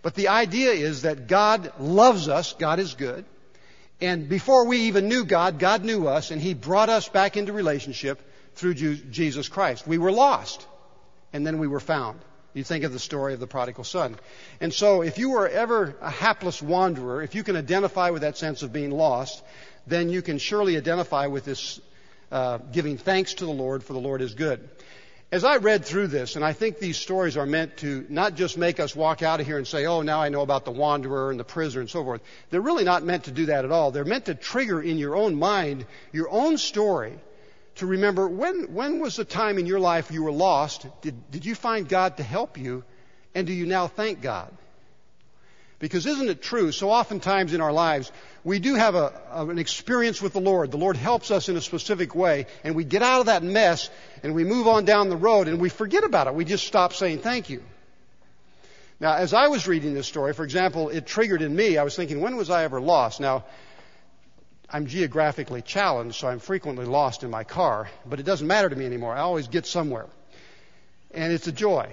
But 0.01 0.15
the 0.15 0.29
idea 0.29 0.71
is 0.71 1.03
that 1.03 1.27
God 1.27 1.71
loves 1.79 2.27
us, 2.27 2.53
God 2.53 2.79
is 2.79 2.95
good, 2.95 3.25
and 4.03 4.27
before 4.27 4.65
we 4.65 4.79
even 4.81 5.07
knew 5.07 5.23
God, 5.23 5.59
God 5.59 5.85
knew 5.85 6.07
us, 6.07 6.31
and 6.31 6.41
He 6.41 6.53
brought 6.53 6.89
us 6.89 7.07
back 7.07 7.37
into 7.37 7.53
relationship 7.53 8.21
through 8.55 8.73
Jesus 8.73 9.47
Christ. 9.47 9.87
We 9.87 9.97
were 9.97 10.11
lost, 10.11 10.67
and 11.31 11.47
then 11.47 11.57
we 11.57 11.67
were 11.67 11.79
found. 11.79 12.19
You 12.53 12.63
think 12.63 12.83
of 12.83 12.91
the 12.91 12.99
story 12.99 13.33
of 13.33 13.39
the 13.39 13.47
prodigal 13.47 13.85
son. 13.85 14.17
And 14.59 14.73
so, 14.73 15.01
if 15.01 15.17
you 15.17 15.31
were 15.31 15.47
ever 15.47 15.95
a 16.01 16.09
hapless 16.09 16.61
wanderer, 16.61 17.23
if 17.23 17.33
you 17.33 17.43
can 17.43 17.55
identify 17.55 18.09
with 18.09 18.23
that 18.23 18.37
sense 18.37 18.61
of 18.61 18.73
being 18.73 18.91
lost, 18.91 19.41
then 19.87 20.09
you 20.09 20.21
can 20.21 20.37
surely 20.37 20.77
identify 20.77 21.27
with 21.27 21.45
this 21.45 21.79
uh, 22.31 22.57
giving 22.71 22.97
thanks 22.97 23.35
to 23.35 23.45
the 23.45 23.51
Lord, 23.51 23.83
for 23.83 23.93
the 23.93 23.99
Lord 23.99 24.21
is 24.21 24.33
good. 24.33 24.69
As 25.31 25.43
I 25.43 25.57
read 25.57 25.83
through 25.83 26.07
this, 26.07 26.35
and 26.35 26.45
I 26.45 26.53
think 26.53 26.77
these 26.77 26.97
stories 26.97 27.37
are 27.37 27.45
meant 27.47 27.77
to 27.77 28.05
not 28.07 28.35
just 28.35 28.55
make 28.55 28.79
us 28.79 28.95
walk 28.95 29.23
out 29.23 29.39
of 29.39 29.47
here 29.47 29.57
and 29.57 29.67
say, 29.67 29.87
oh, 29.87 30.03
now 30.03 30.21
I 30.21 30.29
know 30.29 30.41
about 30.41 30.63
the 30.63 30.71
wanderer 30.71 31.31
and 31.31 31.39
the 31.39 31.43
prisoner 31.43 31.81
and 31.81 31.89
so 31.89 32.03
forth. 32.03 32.21
They're 32.51 32.61
really 32.61 32.83
not 32.83 33.03
meant 33.03 33.23
to 33.23 33.31
do 33.31 33.47
that 33.47 33.65
at 33.65 33.71
all. 33.71 33.89
They're 33.89 34.05
meant 34.05 34.25
to 34.25 34.35
trigger 34.35 34.79
in 34.79 34.99
your 34.99 35.15
own 35.15 35.35
mind 35.35 35.87
your 36.11 36.29
own 36.29 36.59
story 36.59 37.19
to 37.75 37.87
remember 37.87 38.27
when, 38.27 38.73
when 38.73 38.99
was 38.99 39.15
the 39.15 39.25
time 39.25 39.57
in 39.57 39.65
your 39.65 39.79
life 39.79 40.11
you 40.11 40.23
were 40.23 40.31
lost? 40.31 40.85
Did, 41.01 41.31
did 41.31 41.45
you 41.45 41.55
find 41.55 41.89
God 41.89 42.17
to 42.17 42.23
help 42.23 42.57
you? 42.57 42.83
And 43.33 43.47
do 43.47 43.53
you 43.53 43.65
now 43.65 43.87
thank 43.87 44.21
God? 44.21 44.55
Because 45.83 46.05
isn't 46.05 46.29
it 46.29 46.41
true, 46.41 46.71
so 46.71 46.91
oftentimes 46.91 47.53
in 47.53 47.59
our 47.59 47.73
lives, 47.73 48.09
we 48.45 48.59
do 48.59 48.75
have 48.75 48.95
a, 48.95 49.11
an 49.33 49.59
experience 49.59 50.21
with 50.21 50.31
the 50.31 50.39
Lord. 50.39 50.71
The 50.71 50.77
Lord 50.77 50.95
helps 50.95 51.29
us 51.29 51.49
in 51.49 51.57
a 51.57 51.61
specific 51.61 52.15
way, 52.15 52.45
and 52.63 52.73
we 52.73 52.85
get 52.85 53.03
out 53.03 53.19
of 53.19 53.25
that 53.25 53.43
mess 53.43 53.89
and 54.23 54.33
we 54.33 54.45
move 54.45 54.65
on 54.65 54.85
down 54.85 55.09
the 55.09 55.17
road 55.17 55.49
and 55.49 55.59
we 55.59 55.67
forget 55.67 56.05
about 56.05 56.27
it. 56.27 56.35
We 56.35 56.45
just 56.45 56.65
stop 56.65 56.93
saying 56.93 57.19
thank 57.19 57.49
you. 57.49 57.61
Now, 59.01 59.15
as 59.15 59.33
I 59.33 59.49
was 59.49 59.67
reading 59.67 59.93
this 59.93 60.07
story, 60.07 60.31
for 60.31 60.45
example, 60.45 60.87
it 60.87 61.05
triggered 61.05 61.41
in 61.41 61.53
me, 61.53 61.77
I 61.77 61.83
was 61.83 61.97
thinking, 61.97 62.21
when 62.21 62.37
was 62.37 62.49
I 62.49 62.63
ever 62.63 62.79
lost? 62.79 63.19
Now, 63.19 63.43
I'm 64.69 64.87
geographically 64.87 65.61
challenged, 65.61 66.15
so 66.15 66.29
I'm 66.29 66.39
frequently 66.39 66.85
lost 66.85 67.23
in 67.23 67.29
my 67.29 67.43
car, 67.43 67.89
but 68.05 68.21
it 68.21 68.23
doesn't 68.23 68.47
matter 68.47 68.69
to 68.69 68.75
me 68.77 68.85
anymore. 68.85 69.13
I 69.13 69.19
always 69.19 69.49
get 69.49 69.65
somewhere. 69.65 70.05
And 71.11 71.33
it's 71.33 71.47
a 71.47 71.51
joy. 71.51 71.89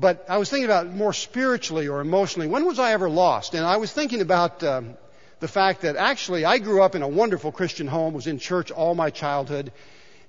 But 0.00 0.24
I 0.30 0.38
was 0.38 0.48
thinking 0.48 0.64
about 0.64 0.86
more 0.86 1.12
spiritually 1.12 1.88
or 1.88 2.00
emotionally. 2.00 2.48
When 2.48 2.64
was 2.64 2.78
I 2.78 2.92
ever 2.92 3.10
lost? 3.10 3.52
And 3.52 3.66
I 3.66 3.76
was 3.76 3.92
thinking 3.92 4.22
about 4.22 4.64
um, 4.64 4.94
the 5.40 5.48
fact 5.48 5.82
that 5.82 5.96
actually 5.96 6.46
I 6.46 6.56
grew 6.56 6.82
up 6.82 6.94
in 6.94 7.02
a 7.02 7.08
wonderful 7.08 7.52
Christian 7.52 7.86
home, 7.86 8.14
was 8.14 8.26
in 8.26 8.38
church 8.38 8.70
all 8.70 8.94
my 8.94 9.10
childhood, 9.10 9.72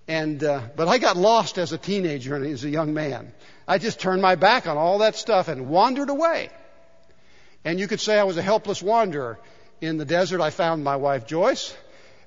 and 0.09 0.43
uh, 0.43 0.61
but 0.75 0.89
I 0.89 0.97
got 0.97 1.15
lost 1.15 1.57
as 1.57 1.71
a 1.71 1.77
teenager 1.77 2.35
and 2.35 2.45
as 2.45 2.65
a 2.65 2.69
young 2.69 2.93
man. 2.93 3.31
I 3.65 3.77
just 3.77 4.01
turned 4.01 4.21
my 4.21 4.35
back 4.35 4.67
on 4.67 4.75
all 4.75 4.97
that 4.97 5.15
stuff 5.15 5.47
and 5.47 5.69
wandered 5.69 6.09
away. 6.09 6.49
And 7.63 7.79
you 7.79 7.87
could 7.87 8.01
say 8.01 8.19
I 8.19 8.23
was 8.25 8.35
a 8.35 8.41
helpless 8.41 8.83
wanderer 8.83 9.39
in 9.79 9.97
the 9.97 10.05
desert, 10.05 10.41
I 10.41 10.49
found 10.49 10.83
my 10.83 10.97
wife 10.97 11.27
Joyce. 11.27 11.73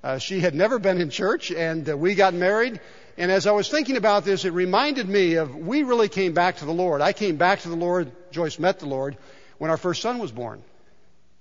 Uh, 0.02 0.18
she 0.18 0.40
had 0.40 0.54
never 0.54 0.78
been 0.78 0.98
in 0.98 1.10
church, 1.10 1.50
and 1.50 1.88
uh, 1.90 1.96
we 1.96 2.14
got 2.14 2.32
married. 2.32 2.80
And 3.16 3.30
as 3.30 3.46
I 3.46 3.52
was 3.52 3.68
thinking 3.68 3.96
about 3.96 4.24
this, 4.24 4.44
it 4.44 4.52
reminded 4.52 5.08
me 5.08 5.34
of 5.34 5.54
we 5.54 5.82
really 5.82 6.08
came 6.08 6.34
back 6.34 6.56
to 6.58 6.64
the 6.64 6.72
Lord. 6.72 7.00
I 7.00 7.12
came 7.12 7.36
back 7.36 7.60
to 7.60 7.68
the 7.68 7.76
Lord. 7.76 8.10
Joyce 8.32 8.58
met 8.58 8.80
the 8.80 8.86
Lord 8.86 9.16
when 9.58 9.70
our 9.70 9.76
first 9.76 10.02
son 10.02 10.18
was 10.18 10.32
born, 10.32 10.62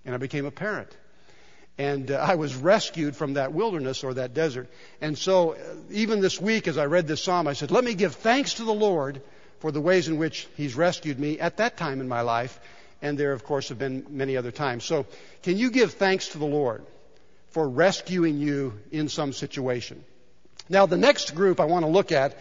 and 0.06 0.14
I 0.14 0.18
became 0.18 0.46
a 0.46 0.52
parent. 0.52 0.90
And 1.80 2.12
uh, 2.12 2.16
I 2.16 2.36
was 2.36 2.56
rescued 2.56 3.16
from 3.16 3.34
that 3.34 3.54
wilderness 3.54 4.04
or 4.04 4.14
that 4.14 4.36
desert. 4.36 4.70
And 5.02 5.18
so, 5.18 5.54
uh, 5.54 5.58
even 5.90 6.22
this 6.22 6.40
week, 6.40 6.68
as 6.68 6.78
I 6.78 6.86
read 6.86 7.08
this 7.08 7.24
psalm, 7.24 7.48
I 7.48 7.54
said, 7.54 7.72
Let 7.72 7.84
me 7.84 7.96
give 7.96 8.14
thanks 8.14 8.56
to 8.56 8.64
the 8.64 8.74
Lord 8.74 9.24
for 9.60 9.72
the 9.72 9.82
ways 9.82 10.08
in 10.08 10.18
which 10.18 10.48
He's 10.56 10.76
rescued 10.76 11.20
me 11.20 11.40
at 11.40 11.58
that 11.58 11.78
time 11.78 12.00
in 12.00 12.08
my 12.08 12.22
life 12.22 12.60
and 13.04 13.18
there, 13.18 13.34
of 13.34 13.44
course, 13.44 13.68
have 13.68 13.78
been 13.78 14.06
many 14.10 14.38
other 14.38 14.52
times. 14.52 14.86
So, 14.86 15.06
can 15.44 15.58
you 15.58 15.70
give 15.70 15.94
thanks 15.94 16.30
to 16.30 16.38
the 16.38 16.46
Lord 16.46 16.86
for 17.50 17.68
rescuing 17.68 18.38
you 18.38 18.80
in 18.92 19.10
some 19.10 19.34
situation? 19.34 20.04
Now, 20.74 20.88
the 20.88 20.98
next 20.98 21.36
group 21.36 21.60
I 21.60 21.66
want 21.66 21.86
to 21.86 21.92
look 21.92 22.12
at, 22.12 22.36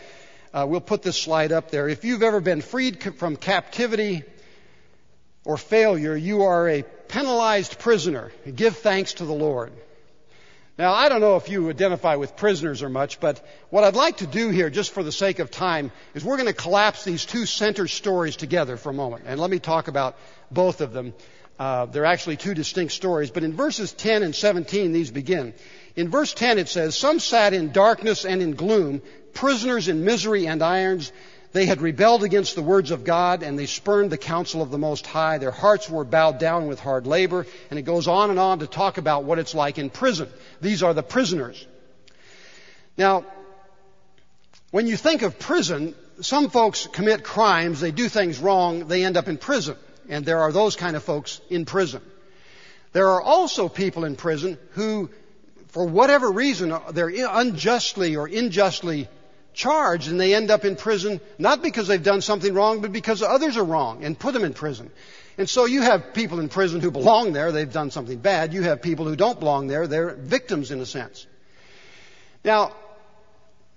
uh, 0.55 0.65
we'll 0.67 0.81
put 0.81 1.03
this 1.03 1.21
slide 1.21 1.53
up 1.53 1.71
there. 1.71 1.87
If 1.87 2.03
you've 2.03 2.23
ever 2.23 2.41
been 2.41 2.63
freed 2.63 3.15
from 3.17 3.37
captivity 3.37 4.23
or 5.45 5.59
failure, 5.59 6.17
you 6.17 6.45
are 6.45 6.67
a 6.67 6.83
penalized 6.83 7.79
prisoner. 7.79 8.33
Give 8.57 8.75
thanks 8.75 9.13
to 9.15 9.27
the 9.27 9.35
Lord. 9.35 9.71
Now, 10.79 10.95
I 10.95 11.11
don't 11.11 11.21
know 11.21 11.37
if 11.37 11.51
you 11.51 11.69
identify 11.69 12.17
with 12.17 12.35
prisoners 12.35 12.83
or 12.83 12.89
much, 12.89 13.21
but 13.21 13.47
what 13.69 13.85
I'd 13.85 13.97
like 13.97 14.17
to 14.17 14.27
do 14.27 14.49
here, 14.49 14.71
just 14.71 14.93
for 14.93 15.03
the 15.03 15.13
sake 15.13 15.39
of 15.39 15.51
time, 15.51 15.93
is 16.15 16.25
we're 16.25 16.39
going 16.39 16.47
to 16.47 16.55
collapse 16.55 17.05
these 17.05 17.27
two 17.27 17.45
center 17.45 17.87
stories 17.87 18.37
together 18.37 18.79
for 18.79 18.89
a 18.89 18.95
moment. 18.95 19.25
And 19.27 19.39
let 19.39 19.51
me 19.51 19.59
talk 19.59 19.89
about 19.89 20.17
both 20.51 20.81
of 20.81 20.95
them. 20.95 21.13
Uh, 21.59 21.85
they're 21.85 22.07
actually 22.07 22.39
two 22.39 22.55
distinct 22.55 22.95
stories, 22.95 23.31
but 23.31 23.45
in 23.45 23.53
verses 23.53 23.93
10 23.93 24.23
and 24.23 24.35
17, 24.35 24.93
these 24.93 25.11
begin. 25.11 25.53
In 25.95 26.09
verse 26.09 26.33
10, 26.33 26.59
it 26.59 26.69
says, 26.69 26.97
Some 26.97 27.21
sat 27.21 27.53
in 27.53 27.73
darkness 27.73 28.25
and 28.25 28.41
in 28.41 28.55
gloom, 28.55 29.03
prisoners 29.35 29.89
in 29.89 30.05
misery 30.05 30.47
and 30.47 30.63
irons. 30.63 31.13
They 31.53 31.67
had 31.67 31.83
rebelled 31.83 32.25
against 32.25 32.55
the 32.55 32.63
words 32.63 32.91
of 32.91 33.05
God 33.05 33.43
and 33.43 33.59
they 33.59 33.67
spurned 33.67 34.11
the 34.11 34.19
counsel 34.19 34.63
of 34.63 34.71
the 34.71 34.79
Most 34.79 35.07
High. 35.07 35.37
Their 35.37 35.51
hearts 35.51 35.89
were 35.89 36.05
bowed 36.05 36.39
down 36.39 36.67
with 36.67 36.81
hard 36.81 37.07
labor. 37.07 37.47
And 37.71 37.79
it 37.79 37.83
goes 37.83 38.09
on 38.09 38.31
and 38.31 38.39
on 38.39 38.61
to 38.61 38.67
talk 38.67 38.97
about 38.97 39.25
what 39.25 39.39
it's 39.39 39.55
like 39.55 39.79
in 39.79 39.91
prison. 39.91 40.29
These 40.63 40.83
are 40.83 40.95
the 40.95 41.03
prisoners. 41.03 41.67
Now, 42.97 43.27
when 44.71 44.87
you 44.87 44.97
think 44.97 45.21
of 45.21 45.39
prison, 45.39 45.95
some 46.23 46.49
folks 46.49 46.87
commit 46.87 47.23
crimes, 47.23 47.81
they 47.81 47.91
do 47.91 48.09
things 48.09 48.39
wrong, 48.39 48.89
they 48.89 49.05
end 49.05 49.19
up 49.19 49.29
in 49.29 49.37
prison. 49.37 49.77
And 50.09 50.25
there 50.25 50.41
are 50.41 50.53
those 50.53 50.75
kind 50.77 50.97
of 50.97 51.03
folks 51.03 51.43
in 51.51 51.67
prison. 51.67 52.01
There 52.93 53.09
are 53.11 53.23
also 53.23 53.69
people 53.69 54.05
in 54.05 54.17
prison 54.17 54.59
who, 54.71 55.11
for 55.73 55.87
whatever 55.87 56.31
reason, 56.31 56.75
they're 56.91 57.11
unjustly 57.31 58.17
or 58.17 58.27
unjustly 58.27 59.09
charged 59.55 60.09
and 60.09 60.21
they 60.21 60.35
end 60.35 60.51
up 60.51 60.67
in 60.67 60.77
prison 60.77 61.19
not 61.39 61.63
because 61.63 61.89
they've 61.89 62.03
done 62.03 62.21
something 62.21 62.53
wrong, 62.53 62.83
but 62.83 62.93
because 62.93 63.23
others 63.23 63.57
are 63.57 63.65
wrong 63.65 64.05
and 64.05 64.19
put 64.19 64.35
them 64.35 64.45
in 64.45 64.53
prison. 64.53 64.91
And 65.39 65.49
so 65.49 65.65
you 65.65 65.81
have 65.81 66.13
people 66.13 66.41
in 66.41 66.51
prison 66.51 66.83
who 66.83 66.91
belong 66.91 67.33
there, 67.33 67.53
they've 67.53 67.73
done 67.73 67.91
something 67.91 68.19
bad. 68.19 68.53
You 68.53 68.63
have 68.65 68.83
people 68.83 69.07
who 69.07 69.17
don't 69.17 69.41
belong 69.41 69.67
there, 69.67 69.87
they're 69.87 70.15
victims 70.15 70.71
in 70.71 70.81
a 70.81 70.87
sense. 70.87 71.27
Now, 72.45 72.73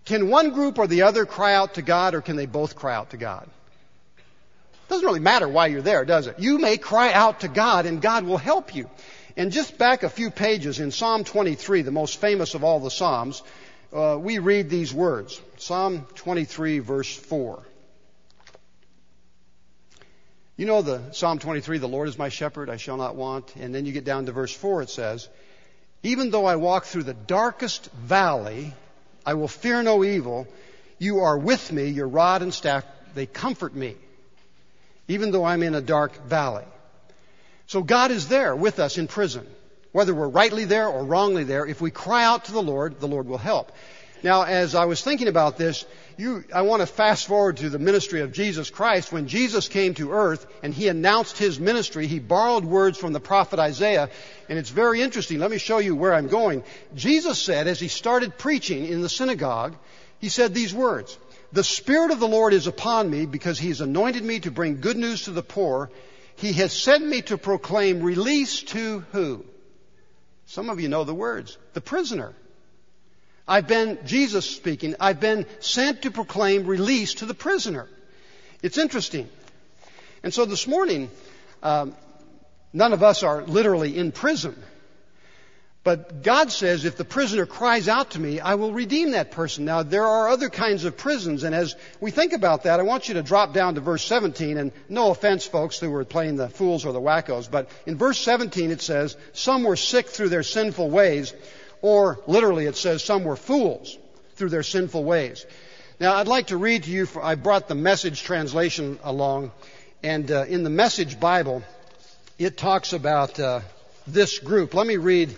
can 0.04 0.30
one 0.30 0.52
group 0.52 0.78
or 0.78 0.88
the 0.88 1.04
other 1.04 1.26
cry 1.26 1.56
out 1.56 1.76
to 1.76 1.82
God 1.82 2.14
or 2.14 2.20
can 2.20 2.36
they 2.36 2.46
both 2.46 2.76
cry 2.76 2.94
out 2.94 3.12
to 3.12 3.18
God? 3.18 3.48
It 4.18 4.90
doesn't 4.90 5.06
really 5.06 5.22
matter 5.22 5.48
why 5.48 5.68
you're 5.68 5.82
there, 5.82 6.04
does 6.04 6.28
it? 6.28 6.40
You 6.40 6.60
may 6.60 6.76
cry 6.76 7.14
out 7.14 7.40
to 7.40 7.48
God 7.48 7.86
and 7.86 8.02
God 8.02 8.26
will 8.26 8.38
help 8.38 8.76
you. 8.76 8.90
And 9.38 9.52
just 9.52 9.78
back 9.78 10.04
a 10.04 10.10
few 10.10 10.32
pages 10.32 10.80
in 10.80 10.92
Psalm 10.92 11.26
23, 11.26 11.82
the 11.82 11.92
most 11.92 12.22
famous 12.22 12.54
of 12.54 12.64
all 12.64 12.80
the 12.80 12.92
Psalms, 12.92 13.44
uh, 13.94 14.18
we 14.20 14.40
read 14.40 14.70
these 14.70 14.94
words 14.94 15.42
Psalm 15.58 16.08
23, 16.16 16.80
verse 16.80 17.14
4. 17.14 17.62
You 20.58 20.66
know 20.66 20.82
the 20.82 21.12
Psalm 21.12 21.40
23, 21.40 21.80
the 21.80 21.88
Lord 21.88 22.08
is 22.08 22.18
my 22.18 22.30
shepherd, 22.30 22.70
I 22.70 22.78
shall 22.78 22.96
not 22.96 23.16
want. 23.16 23.54
And 23.58 23.76
then 23.76 23.86
you 23.86 23.92
get 23.92 24.06
down 24.06 24.26
to 24.26 24.32
verse 24.32 24.54
4, 24.54 24.84
it 24.84 24.90
says, 24.90 25.28
Even 26.02 26.32
though 26.32 26.46
I 26.46 26.56
walk 26.56 26.86
through 26.86 27.04
the 27.04 27.14
darkest 27.14 27.92
valley, 27.92 28.74
I 29.26 29.34
will 29.34 29.50
fear 29.50 29.84
no 29.84 30.06
evil. 30.06 30.48
You 30.98 31.20
are 31.22 31.38
with 31.38 31.74
me, 31.74 31.90
your 31.90 32.08
rod 32.08 32.42
and 32.42 32.54
staff, 32.54 32.86
they 33.16 33.26
comfort 33.26 33.76
me, 33.76 33.96
even 35.10 35.32
though 35.32 35.44
I'm 35.44 35.62
in 35.62 35.76
a 35.76 35.82
dark 35.82 36.26
valley. 36.26 36.64
So 37.68 37.84
God 37.84 38.12
is 38.12 38.28
there 38.28 38.56
with 38.56 38.80
us 38.80 38.98
in 38.98 39.08
prison. 39.08 39.48
Whether 39.92 40.14
we're 40.14 40.28
rightly 40.28 40.66
there 40.66 40.88
or 40.88 41.06
wrongly 41.06 41.46
there, 41.46 41.66
if 41.66 41.80
we 41.80 41.90
cry 41.90 42.26
out 42.26 42.46
to 42.46 42.52
the 42.52 42.62
Lord, 42.62 43.00
the 43.00 43.08
Lord 43.08 43.28
will 43.28 43.38
help. 43.38 43.72
Now, 44.24 44.44
as 44.44 44.76
I 44.76 44.86
was 44.86 45.02
thinking 45.02 45.28
about 45.28 45.58
this, 45.58 45.86
you, 46.18 46.44
I 46.54 46.64
want 46.64 46.82
to 46.82 46.86
fast 46.88 47.28
forward 47.28 47.58
to 47.58 47.70
the 47.70 47.80
ministry 47.80 48.22
of 48.22 48.32
Jesus 48.32 48.70
Christ. 48.70 49.12
When 49.12 49.28
Jesus 49.28 49.68
came 49.68 49.94
to 49.96 50.14
earth 50.14 50.48
and 50.64 50.74
he 50.74 50.88
announced 50.88 51.38
his 51.38 51.60
ministry, 51.60 52.08
he 52.08 52.20
borrowed 52.20 52.66
words 52.66 52.98
from 52.98 53.14
the 53.14 53.20
prophet 53.20 53.60
Isaiah, 53.60 54.10
and 54.50 54.58
it's 54.58 54.70
very 54.70 55.02
interesting. 55.02 55.40
Let 55.40 55.52
me 55.52 55.58
show 55.58 55.78
you 55.78 55.96
where 55.96 56.14
I'm 56.14 56.28
going. 56.28 56.64
Jesus 56.96 57.42
said, 57.42 57.68
as 57.68 57.80
he 57.80 57.88
started 57.88 58.38
preaching 58.38 58.86
in 58.86 59.02
the 59.02 59.10
synagogue, 59.10 59.76
he 60.20 60.30
said 60.30 60.54
these 60.54 60.74
words, 60.74 61.18
The 61.52 61.64
Spirit 61.64 62.12
of 62.12 62.20
the 62.20 62.28
Lord 62.28 62.54
is 62.54 62.68
upon 62.68 63.10
me 63.10 63.26
because 63.26 63.60
he 63.60 63.68
has 63.68 63.82
anointed 63.82 64.24
me 64.24 64.40
to 64.40 64.52
bring 64.52 64.82
good 64.82 64.98
news 64.98 65.26
to 65.26 65.32
the 65.32 65.44
poor. 65.44 65.92
He 66.38 66.54
has 66.54 66.74
sent 66.74 67.06
me 67.06 67.22
to 67.24 67.38
proclaim 67.38 68.02
release 68.04 68.62
to 68.64 69.00
who? 69.12 69.46
Some 70.46 70.70
of 70.70 70.80
you 70.80 70.90
know 70.90 71.04
the 71.04 71.14
words. 71.14 71.58
The 71.74 71.82
prisoner. 71.82 72.34
I've 73.48 73.68
been, 73.68 74.00
Jesus 74.06 74.50
speaking, 74.50 74.96
I've 75.00 75.20
been 75.20 75.46
sent 75.60 76.04
to 76.04 76.12
proclaim 76.12 76.66
release 76.66 77.16
to 77.16 77.26
the 77.26 77.34
prisoner. 77.34 77.88
It's 78.62 78.78
interesting. 78.78 79.30
And 80.24 80.34
so 80.34 80.46
this 80.46 80.68
morning, 80.68 81.12
um, 81.62 81.96
none 82.74 82.94
of 82.94 83.04
us 83.04 83.22
are 83.22 83.44
literally 83.44 83.98
in 83.98 84.12
prison. 84.12 84.56
But 85.86 86.24
God 86.24 86.52
says, 86.52 86.84
if 86.84 86.98
the 86.98 87.06
prisoner 87.06 87.46
cries 87.46 87.88
out 87.88 88.12
to 88.12 88.20
me, 88.20 88.40
I 88.40 88.56
will 88.56 88.74
redeem 88.74 89.12
that 89.12 89.30
person. 89.30 89.66
Now, 89.66 89.84
there 89.84 90.08
are 90.08 90.30
other 90.30 90.50
kinds 90.50 90.84
of 90.84 90.98
prisons, 90.98 91.44
and 91.44 91.54
as 91.54 91.76
we 92.02 92.10
think 92.10 92.34
about 92.34 92.64
that, 92.64 92.80
I 92.80 92.84
want 92.84 93.08
you 93.08 93.14
to 93.14 93.22
drop 93.22 93.54
down 93.54 93.76
to 93.76 93.82
verse 93.82 94.04
17, 94.04 94.58
and 94.58 94.72
no 94.90 95.12
offense, 95.12 95.46
folks, 95.46 95.80
who 95.80 95.92
were 95.92 96.04
playing 96.04 96.38
the 96.38 96.50
fools 96.50 96.86
or 96.86 96.92
the 96.92 97.00
wackos, 97.00 97.52
but 97.52 97.70
in 97.86 98.00
verse 98.00 98.18
17 98.18 98.72
it 98.72 98.82
says, 98.82 99.16
some 99.34 99.64
were 99.64 99.76
sick 99.76 100.08
through 100.08 100.30
their 100.30 100.42
sinful 100.42 100.90
ways, 100.90 101.36
or 101.84 102.20
literally 102.26 102.66
it 102.66 102.78
says, 102.78 103.04
some 103.04 103.24
were 103.24 103.36
fools 103.36 103.96
through 104.38 104.50
their 104.50 104.64
sinful 104.64 105.04
ways. 105.04 105.46
Now, 106.00 106.16
I'd 106.16 106.28
like 106.28 106.48
to 106.48 106.58
read 106.58 106.86
to 106.86 106.90
you, 106.90 107.06
for, 107.06 107.24
I 107.24 107.36
brought 107.36 107.68
the 107.68 107.76
message 107.76 108.24
translation 108.24 108.98
along, 109.04 109.52
and 110.02 110.32
uh, 110.32 110.46
in 110.46 110.64
the 110.64 110.72
message 110.72 111.20
Bible, 111.20 111.62
it 112.40 112.58
talks 112.58 112.92
about 112.94 113.40
uh, 113.40 113.60
this 114.08 114.40
group. 114.40 114.74
Let 114.74 114.88
me 114.88 114.98
read 114.98 115.38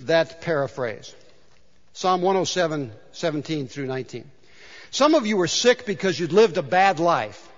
that 0.00 0.40
paraphrase. 0.40 1.14
Psalm 1.92 2.22
107, 2.22 2.92
17 3.12 3.68
through 3.68 3.86
19. 3.86 4.30
Some 4.90 5.14
of 5.14 5.26
you 5.26 5.36
were 5.36 5.48
sick 5.48 5.84
because 5.84 6.18
you'd 6.18 6.32
lived 6.32 6.56
a 6.56 6.62
bad 6.62 7.00
life. 7.00 7.48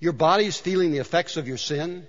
Your 0.00 0.12
body's 0.12 0.58
feeling 0.58 0.92
the 0.92 0.98
effects 0.98 1.36
of 1.36 1.48
your 1.48 1.56
sin. 1.56 2.06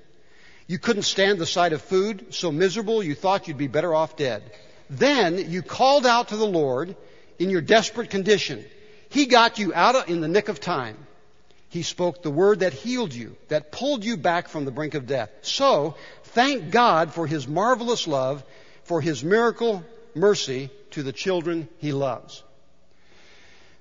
You 0.67 0.77
couldn't 0.77 1.03
stand 1.03 1.39
the 1.39 1.45
sight 1.45 1.73
of 1.73 1.81
food, 1.81 2.33
so 2.33 2.51
miserable 2.51 3.01
you 3.01 3.15
thought 3.15 3.47
you'd 3.47 3.57
be 3.57 3.67
better 3.67 3.93
off 3.93 4.15
dead. 4.15 4.43
Then 4.89 5.49
you 5.51 5.61
called 5.61 6.05
out 6.05 6.29
to 6.29 6.37
the 6.37 6.45
Lord 6.45 6.95
in 7.39 7.49
your 7.49 7.61
desperate 7.61 8.09
condition. 8.09 8.63
He 9.09 9.25
got 9.25 9.57
you 9.57 9.73
out 9.73 10.09
in 10.09 10.21
the 10.21 10.27
nick 10.27 10.49
of 10.49 10.59
time. 10.59 10.97
He 11.69 11.83
spoke 11.83 12.21
the 12.21 12.31
word 12.31 12.59
that 12.59 12.73
healed 12.73 13.13
you, 13.13 13.35
that 13.47 13.71
pulled 13.71 14.03
you 14.03 14.17
back 14.17 14.47
from 14.47 14.65
the 14.65 14.71
brink 14.71 14.95
of 14.95 15.07
death. 15.07 15.29
So, 15.41 15.95
thank 16.23 16.71
God 16.71 17.13
for 17.13 17.27
His 17.27 17.47
marvelous 17.47 18.07
love 18.07 18.43
for 18.89 19.01
his 19.01 19.23
miracle 19.23 19.85
mercy 20.15 20.71
to 20.89 21.03
the 21.03 21.13
children 21.13 21.69
he 21.77 21.91
loves. 21.91 22.41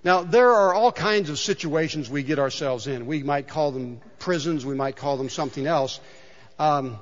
Now, 0.04 0.22
there 0.22 0.52
are 0.52 0.74
all 0.74 0.92
kinds 0.92 1.30
of 1.30 1.38
situations 1.38 2.10
we 2.10 2.22
get 2.22 2.38
ourselves 2.38 2.86
in. 2.86 3.06
We 3.06 3.22
might 3.22 3.48
call 3.48 3.72
them 3.72 4.02
prisons, 4.18 4.66
we 4.66 4.74
might 4.74 4.96
call 4.96 5.16
them 5.16 5.30
something 5.30 5.66
else. 5.66 5.98
Um, 6.58 6.98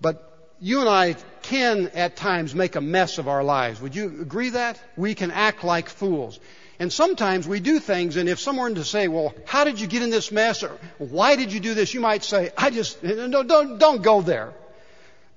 but 0.00 0.54
you 0.60 0.78
and 0.78 0.88
I 0.88 1.16
can 1.42 1.88
at 1.94 2.14
times 2.14 2.54
make 2.54 2.76
a 2.76 2.80
mess 2.80 3.18
of 3.18 3.26
our 3.26 3.42
lives. 3.42 3.80
Would 3.80 3.96
you 3.96 4.06
agree 4.22 4.50
that? 4.50 4.80
We 4.96 5.16
can 5.16 5.32
act 5.32 5.64
like 5.64 5.88
fools. 5.88 6.38
And 6.78 6.92
sometimes 6.92 7.48
we 7.48 7.58
do 7.58 7.80
things, 7.80 8.16
and 8.16 8.28
if 8.28 8.38
someone 8.38 8.70
were 8.70 8.76
to 8.76 8.84
say, 8.84 9.08
well, 9.08 9.34
how 9.46 9.64
did 9.64 9.80
you 9.80 9.88
get 9.88 10.02
in 10.02 10.10
this 10.10 10.30
mess? 10.30 10.62
Or 10.62 10.78
why 10.98 11.34
did 11.34 11.52
you 11.52 11.58
do 11.58 11.74
this? 11.74 11.92
You 11.92 12.00
might 12.00 12.22
say, 12.22 12.52
I 12.56 12.70
just, 12.70 13.02
no, 13.02 13.42
don't, 13.42 13.78
don't 13.78 14.00
go 14.00 14.22
there 14.22 14.52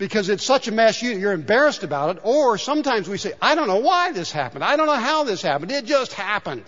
because 0.01 0.29
it's 0.29 0.43
such 0.43 0.67
a 0.67 0.71
mess 0.71 0.99
you, 1.03 1.27
are 1.27 1.31
embarrassed 1.31 1.83
about 1.83 2.17
it. 2.17 2.21
Or 2.23 2.57
sometimes 2.57 3.07
we 3.07 3.19
say, 3.19 3.33
I 3.39 3.53
don't 3.53 3.67
know 3.67 3.81
why 3.81 4.13
this 4.13 4.31
happened. 4.31 4.63
I 4.63 4.75
don't 4.75 4.87
know 4.87 4.95
how 4.95 5.25
this 5.25 5.43
happened. 5.43 5.71
It 5.71 5.85
just 5.85 6.13
happened. 6.13 6.63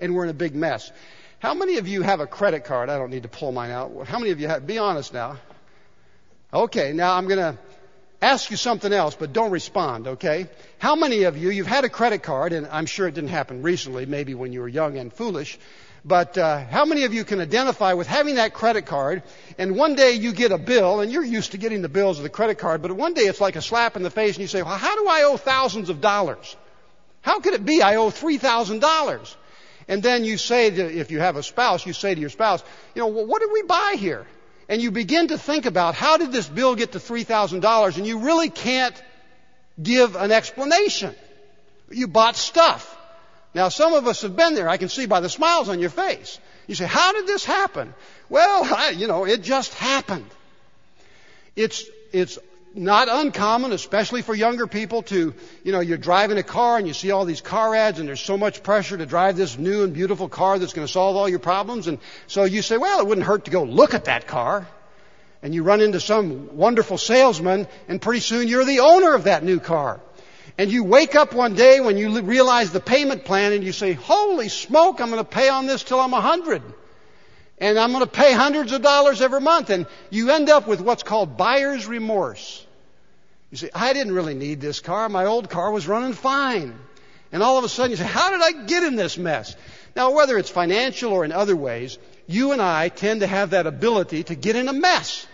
And 0.00 0.14
we're 0.14 0.24
in 0.24 0.30
a 0.30 0.34
big 0.34 0.54
mess. 0.54 0.90
How 1.38 1.52
many 1.52 1.76
of 1.76 1.86
you 1.86 2.00
have 2.00 2.20
a 2.20 2.26
credit 2.26 2.64
card? 2.64 2.88
I 2.88 2.96
don't 2.96 3.10
need 3.10 3.24
to 3.24 3.28
pull 3.28 3.52
mine 3.52 3.70
out. 3.70 4.06
How 4.06 4.18
many 4.18 4.30
of 4.30 4.40
you 4.40 4.48
have? 4.48 4.66
Be 4.66 4.78
honest 4.78 5.12
now. 5.12 5.36
Okay, 6.50 6.94
now 6.94 7.12
I'm 7.12 7.28
going 7.28 7.40
to 7.40 7.58
ask 8.22 8.50
you 8.50 8.56
something 8.56 8.90
else, 8.90 9.14
but 9.14 9.34
don't 9.34 9.50
respond, 9.50 10.06
okay? 10.06 10.48
How 10.78 10.96
many 10.96 11.24
of 11.24 11.36
you, 11.36 11.50
you've 11.50 11.66
had 11.66 11.84
a 11.84 11.90
credit 11.90 12.22
card, 12.22 12.54
and 12.54 12.66
I'm 12.68 12.86
sure 12.86 13.06
it 13.06 13.12
didn't 13.12 13.28
happen 13.28 13.60
recently, 13.60 14.06
maybe 14.06 14.32
when 14.32 14.54
you 14.54 14.60
were 14.60 14.68
young 14.68 14.96
and 14.96 15.12
foolish, 15.12 15.58
but 16.06 16.38
uh, 16.38 16.64
how 16.66 16.84
many 16.84 17.02
of 17.02 17.12
you 17.12 17.24
can 17.24 17.40
identify 17.40 17.94
with 17.94 18.06
having 18.06 18.36
that 18.36 18.54
credit 18.54 18.86
card 18.86 19.24
and 19.58 19.74
one 19.74 19.96
day 19.96 20.12
you 20.12 20.32
get 20.32 20.52
a 20.52 20.58
bill 20.58 21.00
and 21.00 21.10
you're 21.10 21.24
used 21.24 21.50
to 21.50 21.58
getting 21.58 21.82
the 21.82 21.88
bills 21.88 22.18
of 22.18 22.22
the 22.22 22.30
credit 22.30 22.58
card, 22.58 22.80
but 22.80 22.92
one 22.92 23.12
day 23.12 23.22
it's 23.22 23.40
like 23.40 23.56
a 23.56 23.62
slap 23.62 23.96
in 23.96 24.04
the 24.04 24.10
face 24.10 24.36
and 24.36 24.42
you 24.42 24.46
say, 24.46 24.62
well, 24.62 24.76
how 24.76 24.94
do 24.94 25.08
I 25.08 25.24
owe 25.24 25.36
thousands 25.36 25.90
of 25.90 26.00
dollars? 26.00 26.56
How 27.22 27.40
could 27.40 27.54
it 27.54 27.64
be 27.64 27.82
I 27.82 27.96
owe 27.96 28.10
$3,000? 28.10 29.36
And 29.88 30.00
then 30.00 30.24
you 30.24 30.36
say, 30.38 30.70
to, 30.70 30.96
if 30.96 31.10
you 31.10 31.18
have 31.18 31.34
a 31.34 31.42
spouse, 31.42 31.84
you 31.84 31.92
say 31.92 32.14
to 32.14 32.20
your 32.20 32.30
spouse, 32.30 32.62
you 32.94 33.00
know, 33.00 33.08
well, 33.08 33.26
what 33.26 33.40
did 33.40 33.50
we 33.52 33.62
buy 33.62 33.96
here? 33.98 34.26
And 34.68 34.80
you 34.80 34.92
begin 34.92 35.28
to 35.28 35.38
think 35.38 35.66
about 35.66 35.96
how 35.96 36.18
did 36.18 36.30
this 36.30 36.48
bill 36.48 36.76
get 36.76 36.92
to 36.92 36.98
$3,000 36.98 37.96
and 37.96 38.06
you 38.06 38.20
really 38.20 38.48
can't 38.48 39.00
give 39.82 40.14
an 40.14 40.30
explanation. 40.30 41.16
You 41.90 42.06
bought 42.06 42.36
stuff. 42.36 42.95
Now, 43.56 43.70
some 43.70 43.94
of 43.94 44.06
us 44.06 44.20
have 44.20 44.36
been 44.36 44.54
there. 44.54 44.68
I 44.68 44.76
can 44.76 44.90
see 44.90 45.06
by 45.06 45.20
the 45.20 45.30
smiles 45.30 45.70
on 45.70 45.80
your 45.80 45.88
face. 45.88 46.38
You 46.66 46.74
say, 46.74 46.84
how 46.84 47.14
did 47.14 47.26
this 47.26 47.42
happen? 47.42 47.94
Well, 48.28 48.64
I, 48.76 48.90
you 48.90 49.06
know, 49.06 49.24
it 49.24 49.42
just 49.42 49.72
happened. 49.72 50.26
It's, 51.56 51.86
it's 52.12 52.38
not 52.74 53.08
uncommon, 53.10 53.72
especially 53.72 54.20
for 54.20 54.34
younger 54.34 54.66
people 54.66 55.04
to, 55.04 55.32
you 55.64 55.72
know, 55.72 55.80
you're 55.80 55.96
driving 55.96 56.36
a 56.36 56.42
car 56.42 56.76
and 56.76 56.86
you 56.86 56.92
see 56.92 57.12
all 57.12 57.24
these 57.24 57.40
car 57.40 57.74
ads 57.74 57.98
and 57.98 58.06
there's 58.06 58.20
so 58.20 58.36
much 58.36 58.62
pressure 58.62 58.98
to 58.98 59.06
drive 59.06 59.38
this 59.38 59.56
new 59.56 59.84
and 59.84 59.94
beautiful 59.94 60.28
car 60.28 60.58
that's 60.58 60.74
going 60.74 60.86
to 60.86 60.92
solve 60.92 61.16
all 61.16 61.26
your 61.26 61.38
problems. 61.38 61.86
And 61.86 61.98
so 62.26 62.44
you 62.44 62.60
say, 62.60 62.76
well, 62.76 63.00
it 63.00 63.06
wouldn't 63.06 63.26
hurt 63.26 63.46
to 63.46 63.50
go 63.50 63.62
look 63.62 63.94
at 63.94 64.04
that 64.04 64.26
car. 64.26 64.68
And 65.42 65.54
you 65.54 65.62
run 65.62 65.80
into 65.80 65.98
some 65.98 66.58
wonderful 66.58 66.98
salesman 66.98 67.68
and 67.88 68.02
pretty 68.02 68.20
soon 68.20 68.48
you're 68.48 68.66
the 68.66 68.80
owner 68.80 69.14
of 69.14 69.24
that 69.24 69.42
new 69.42 69.60
car. 69.60 70.02
And 70.58 70.70
you 70.70 70.84
wake 70.84 71.14
up 71.14 71.34
one 71.34 71.54
day 71.54 71.80
when 71.80 71.98
you 71.98 72.20
realize 72.22 72.72
the 72.72 72.80
payment 72.80 73.24
plan 73.24 73.52
and 73.52 73.62
you 73.62 73.72
say, 73.72 73.92
holy 73.92 74.48
smoke, 74.48 75.00
I'm 75.00 75.10
going 75.10 75.22
to 75.22 75.28
pay 75.28 75.48
on 75.48 75.66
this 75.66 75.82
till 75.82 76.00
I'm 76.00 76.14
a 76.14 76.20
hundred. 76.20 76.62
And 77.58 77.78
I'm 77.78 77.92
going 77.92 78.04
to 78.04 78.10
pay 78.10 78.32
hundreds 78.32 78.72
of 78.72 78.82
dollars 78.82 79.20
every 79.20 79.40
month. 79.40 79.70
And 79.70 79.86
you 80.10 80.30
end 80.30 80.48
up 80.48 80.66
with 80.66 80.80
what's 80.80 81.02
called 81.02 81.36
buyer's 81.36 81.86
remorse. 81.86 82.64
You 83.50 83.58
say, 83.58 83.70
I 83.74 83.92
didn't 83.92 84.14
really 84.14 84.34
need 84.34 84.60
this 84.60 84.80
car. 84.80 85.08
My 85.08 85.26
old 85.26 85.50
car 85.50 85.70
was 85.70 85.86
running 85.86 86.14
fine. 86.14 86.78
And 87.32 87.42
all 87.42 87.58
of 87.58 87.64
a 87.64 87.68
sudden 87.68 87.90
you 87.90 87.96
say, 87.96 88.04
how 88.04 88.30
did 88.30 88.40
I 88.42 88.64
get 88.64 88.82
in 88.82 88.96
this 88.96 89.18
mess? 89.18 89.54
Now, 89.94 90.12
whether 90.12 90.38
it's 90.38 90.50
financial 90.50 91.12
or 91.12 91.24
in 91.24 91.32
other 91.32 91.56
ways, 91.56 91.98
you 92.26 92.52
and 92.52 92.62
I 92.62 92.88
tend 92.88 93.20
to 93.20 93.26
have 93.26 93.50
that 93.50 93.66
ability 93.66 94.24
to 94.24 94.34
get 94.34 94.56
in 94.56 94.68
a 94.68 94.72
mess. 94.72 95.26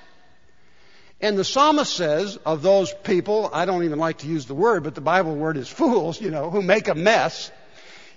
And 1.22 1.38
the 1.38 1.44
psalmist 1.44 1.94
says 1.94 2.36
of 2.44 2.62
those 2.62 2.92
people, 2.92 3.48
I 3.52 3.64
don't 3.64 3.84
even 3.84 4.00
like 4.00 4.18
to 4.18 4.26
use 4.26 4.46
the 4.46 4.56
word, 4.56 4.82
but 4.82 4.96
the 4.96 5.00
Bible 5.00 5.36
word 5.36 5.56
is 5.56 5.68
fools, 5.80 6.20
you 6.20 6.32
know, 6.32 6.50
who 6.50 6.60
make 6.60 6.88
a 6.88 6.96
mess. 6.96 7.50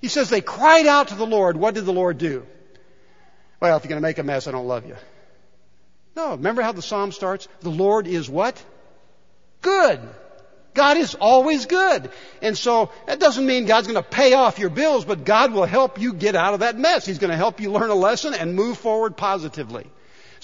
He 0.01 0.07
says 0.07 0.29
they 0.29 0.41
cried 0.41 0.87
out 0.87 1.09
to 1.09 1.15
the 1.15 1.25
Lord. 1.25 1.55
What 1.55 1.75
did 1.75 1.85
the 1.85 1.93
Lord 1.93 2.17
do? 2.17 2.45
Well, 3.61 3.77
if 3.77 3.83
you're 3.83 3.89
going 3.89 4.01
to 4.01 4.07
make 4.07 4.17
a 4.17 4.23
mess, 4.23 4.47
I 4.47 4.51
don't 4.51 4.67
love 4.67 4.85
you. 4.85 4.95
No, 6.15 6.31
remember 6.31 6.61
how 6.61 6.71
the 6.71 6.81
psalm 6.81 7.11
starts? 7.11 7.47
The 7.61 7.69
Lord 7.69 8.07
is 8.07 8.29
what? 8.29 8.61
Good. 9.61 9.99
God 10.73 10.97
is 10.97 11.15
always 11.15 11.65
good. 11.67 12.09
And 12.41 12.57
so 12.57 12.91
that 13.05 13.19
doesn't 13.19 13.45
mean 13.45 13.65
God's 13.65 13.87
going 13.87 14.01
to 14.01 14.09
pay 14.09 14.33
off 14.33 14.59
your 14.59 14.69
bills, 14.69 15.05
but 15.05 15.23
God 15.23 15.53
will 15.53 15.65
help 15.65 15.99
you 15.99 16.13
get 16.13 16.35
out 16.35 16.53
of 16.53 16.59
that 16.61 16.77
mess. 16.77 17.05
He's 17.05 17.19
going 17.19 17.31
to 17.31 17.37
help 17.37 17.61
you 17.61 17.71
learn 17.71 17.89
a 17.89 17.95
lesson 17.95 18.33
and 18.33 18.55
move 18.55 18.77
forward 18.77 19.15
positively. 19.15 19.89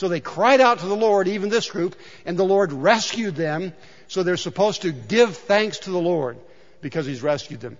So 0.01 0.07
they 0.07 0.19
cried 0.19 0.61
out 0.61 0.79
to 0.79 0.87
the 0.87 0.95
Lord, 0.95 1.27
even 1.27 1.49
this 1.49 1.69
group, 1.69 1.95
and 2.25 2.35
the 2.35 2.43
Lord 2.43 2.73
rescued 2.73 3.35
them. 3.35 3.71
So 4.07 4.23
they're 4.23 4.35
supposed 4.35 4.81
to 4.81 4.91
give 4.91 5.37
thanks 5.37 5.77
to 5.81 5.91
the 5.91 5.99
Lord 5.99 6.39
because 6.81 7.05
He's 7.05 7.21
rescued 7.21 7.59
them. 7.59 7.77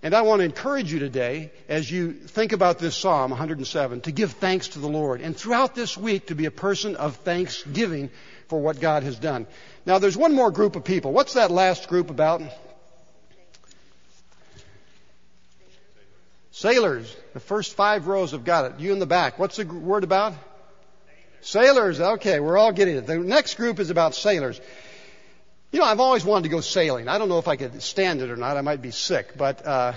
And 0.00 0.14
I 0.14 0.22
want 0.22 0.38
to 0.38 0.44
encourage 0.44 0.92
you 0.92 1.00
today, 1.00 1.50
as 1.68 1.90
you 1.90 2.12
think 2.12 2.52
about 2.52 2.78
this 2.78 2.94
Psalm 2.94 3.32
107, 3.32 4.02
to 4.02 4.12
give 4.12 4.30
thanks 4.34 4.68
to 4.68 4.78
the 4.78 4.86
Lord. 4.86 5.20
And 5.20 5.36
throughout 5.36 5.74
this 5.74 5.98
week, 5.98 6.28
to 6.28 6.36
be 6.36 6.44
a 6.44 6.52
person 6.52 6.94
of 6.94 7.16
thanksgiving 7.16 8.08
for 8.46 8.60
what 8.60 8.78
God 8.78 9.02
has 9.02 9.18
done. 9.18 9.48
Now, 9.84 9.98
there's 9.98 10.16
one 10.16 10.32
more 10.32 10.52
group 10.52 10.76
of 10.76 10.84
people. 10.84 11.10
What's 11.10 11.32
that 11.32 11.50
last 11.50 11.88
group 11.88 12.08
about? 12.08 12.40
Sailors. 16.52 17.16
The 17.32 17.40
first 17.40 17.74
five 17.74 18.06
rows 18.06 18.30
have 18.30 18.44
got 18.44 18.66
it. 18.66 18.78
You 18.78 18.92
in 18.92 19.00
the 19.00 19.06
back. 19.06 19.40
What's 19.40 19.56
the 19.56 19.64
word 19.64 20.04
about? 20.04 20.34
Sailors, 21.44 22.00
okay, 22.00 22.40
we're 22.40 22.56
all 22.56 22.72
getting 22.72 22.96
it. 22.96 23.06
The 23.06 23.18
next 23.18 23.56
group 23.56 23.78
is 23.78 23.90
about 23.90 24.14
sailors. 24.14 24.58
You 25.72 25.78
know, 25.78 25.84
I've 25.84 26.00
always 26.00 26.24
wanted 26.24 26.44
to 26.44 26.48
go 26.48 26.62
sailing. 26.62 27.06
I 27.06 27.18
don't 27.18 27.28
know 27.28 27.38
if 27.38 27.48
I 27.48 27.56
could 27.56 27.82
stand 27.82 28.22
it 28.22 28.30
or 28.30 28.36
not. 28.36 28.56
I 28.56 28.62
might 28.62 28.80
be 28.80 28.90
sick, 28.90 29.36
but 29.36 29.66
uh, 29.66 29.92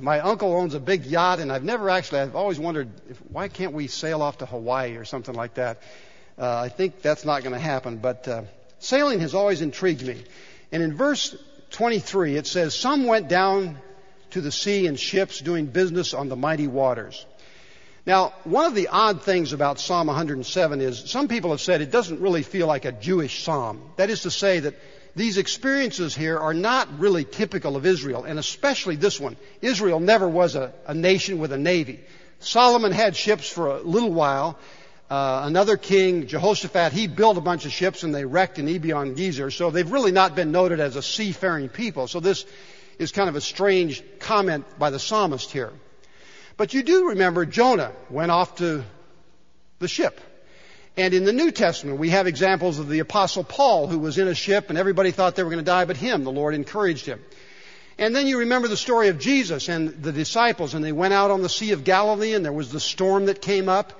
my 0.00 0.18
uncle 0.18 0.52
owns 0.52 0.74
a 0.74 0.80
big 0.80 1.06
yacht, 1.06 1.38
and 1.38 1.52
I've 1.52 1.62
never 1.62 1.88
actually. 1.88 2.22
I've 2.22 2.34
always 2.34 2.58
wondered 2.58 2.90
if, 3.08 3.16
why 3.18 3.46
can't 3.46 3.74
we 3.74 3.86
sail 3.86 4.22
off 4.22 4.38
to 4.38 4.46
Hawaii 4.46 4.96
or 4.96 5.04
something 5.04 5.36
like 5.36 5.54
that. 5.54 5.80
Uh, 6.36 6.62
I 6.62 6.68
think 6.68 7.00
that's 7.00 7.24
not 7.24 7.44
going 7.44 7.54
to 7.54 7.60
happen, 7.60 7.98
but 7.98 8.26
uh, 8.26 8.42
sailing 8.80 9.20
has 9.20 9.34
always 9.34 9.60
intrigued 9.60 10.04
me. 10.04 10.24
And 10.72 10.82
in 10.82 10.96
verse 10.96 11.36
23, 11.70 12.34
it 12.34 12.48
says, 12.48 12.74
"Some 12.74 13.06
went 13.06 13.28
down 13.28 13.78
to 14.30 14.40
the 14.40 14.50
sea 14.50 14.88
in 14.88 14.96
ships, 14.96 15.38
doing 15.38 15.66
business 15.66 16.12
on 16.12 16.28
the 16.28 16.36
mighty 16.36 16.66
waters." 16.66 17.24
Now, 18.06 18.32
one 18.44 18.66
of 18.66 18.74
the 18.74 18.88
odd 18.88 19.22
things 19.22 19.52
about 19.52 19.78
Psalm 19.78 20.06
107 20.06 20.80
is 20.80 21.10
some 21.10 21.28
people 21.28 21.50
have 21.50 21.60
said 21.60 21.80
it 21.80 21.90
doesn't 21.90 22.20
really 22.20 22.42
feel 22.42 22.66
like 22.66 22.84
a 22.84 22.92
Jewish 22.92 23.42
psalm. 23.42 23.82
That 23.96 24.10
is 24.10 24.22
to 24.22 24.30
say 24.30 24.60
that 24.60 24.74
these 25.14 25.36
experiences 25.36 26.14
here 26.14 26.38
are 26.38 26.54
not 26.54 26.98
really 26.98 27.24
typical 27.24 27.76
of 27.76 27.84
Israel, 27.84 28.24
and 28.24 28.38
especially 28.38 28.96
this 28.96 29.18
one. 29.18 29.36
Israel 29.60 30.00
never 30.00 30.28
was 30.28 30.54
a, 30.54 30.72
a 30.86 30.94
nation 30.94 31.38
with 31.38 31.52
a 31.52 31.58
navy. 31.58 32.00
Solomon 32.40 32.92
had 32.92 33.16
ships 33.16 33.48
for 33.48 33.66
a 33.66 33.80
little 33.80 34.12
while, 34.12 34.58
Uh, 35.10 35.40
another 35.44 35.78
king, 35.78 36.26
Jehoshaphat, 36.26 36.92
he 36.92 37.06
built 37.06 37.38
a 37.38 37.40
bunch 37.40 37.64
of 37.64 37.72
ships 37.72 38.02
and 38.02 38.14
they 38.14 38.26
wrecked 38.26 38.58
in 38.58 38.66
Ezion 38.66 39.16
Geber. 39.16 39.50
So 39.50 39.70
they've 39.70 39.90
really 39.90 40.12
not 40.12 40.34
been 40.34 40.52
noted 40.52 40.80
as 40.80 40.96
a 40.96 41.02
seafaring 41.02 41.70
people. 41.70 42.08
So 42.08 42.20
this 42.20 42.44
is 42.98 43.10
kind 43.10 43.28
of 43.30 43.34
a 43.34 43.40
strange 43.40 44.02
comment 44.18 44.66
by 44.78 44.90
the 44.90 44.98
psalmist 44.98 45.50
here. 45.50 45.72
But 46.58 46.74
you 46.74 46.82
do 46.82 47.10
remember 47.10 47.46
Jonah 47.46 47.92
went 48.10 48.32
off 48.32 48.56
to 48.56 48.84
the 49.78 49.88
ship. 49.88 50.20
And 50.96 51.14
in 51.14 51.24
the 51.24 51.32
New 51.32 51.52
Testament, 51.52 52.00
we 52.00 52.10
have 52.10 52.26
examples 52.26 52.80
of 52.80 52.88
the 52.88 52.98
apostle 52.98 53.44
Paul 53.44 53.86
who 53.86 54.00
was 54.00 54.18
in 54.18 54.26
a 54.26 54.34
ship 54.34 54.68
and 54.68 54.76
everybody 54.76 55.12
thought 55.12 55.36
they 55.36 55.44
were 55.44 55.50
going 55.50 55.64
to 55.64 55.70
die 55.70 55.84
but 55.84 55.96
him. 55.96 56.24
The 56.24 56.32
Lord 56.32 56.56
encouraged 56.56 57.06
him. 57.06 57.24
And 57.96 58.14
then 58.14 58.26
you 58.26 58.40
remember 58.40 58.66
the 58.66 58.76
story 58.76 59.06
of 59.06 59.20
Jesus 59.20 59.68
and 59.68 60.02
the 60.02 60.10
disciples 60.10 60.74
and 60.74 60.84
they 60.84 60.90
went 60.90 61.14
out 61.14 61.30
on 61.30 61.42
the 61.42 61.48
Sea 61.48 61.70
of 61.70 61.84
Galilee 61.84 62.34
and 62.34 62.44
there 62.44 62.52
was 62.52 62.72
the 62.72 62.80
storm 62.80 63.26
that 63.26 63.40
came 63.40 63.68
up 63.68 63.92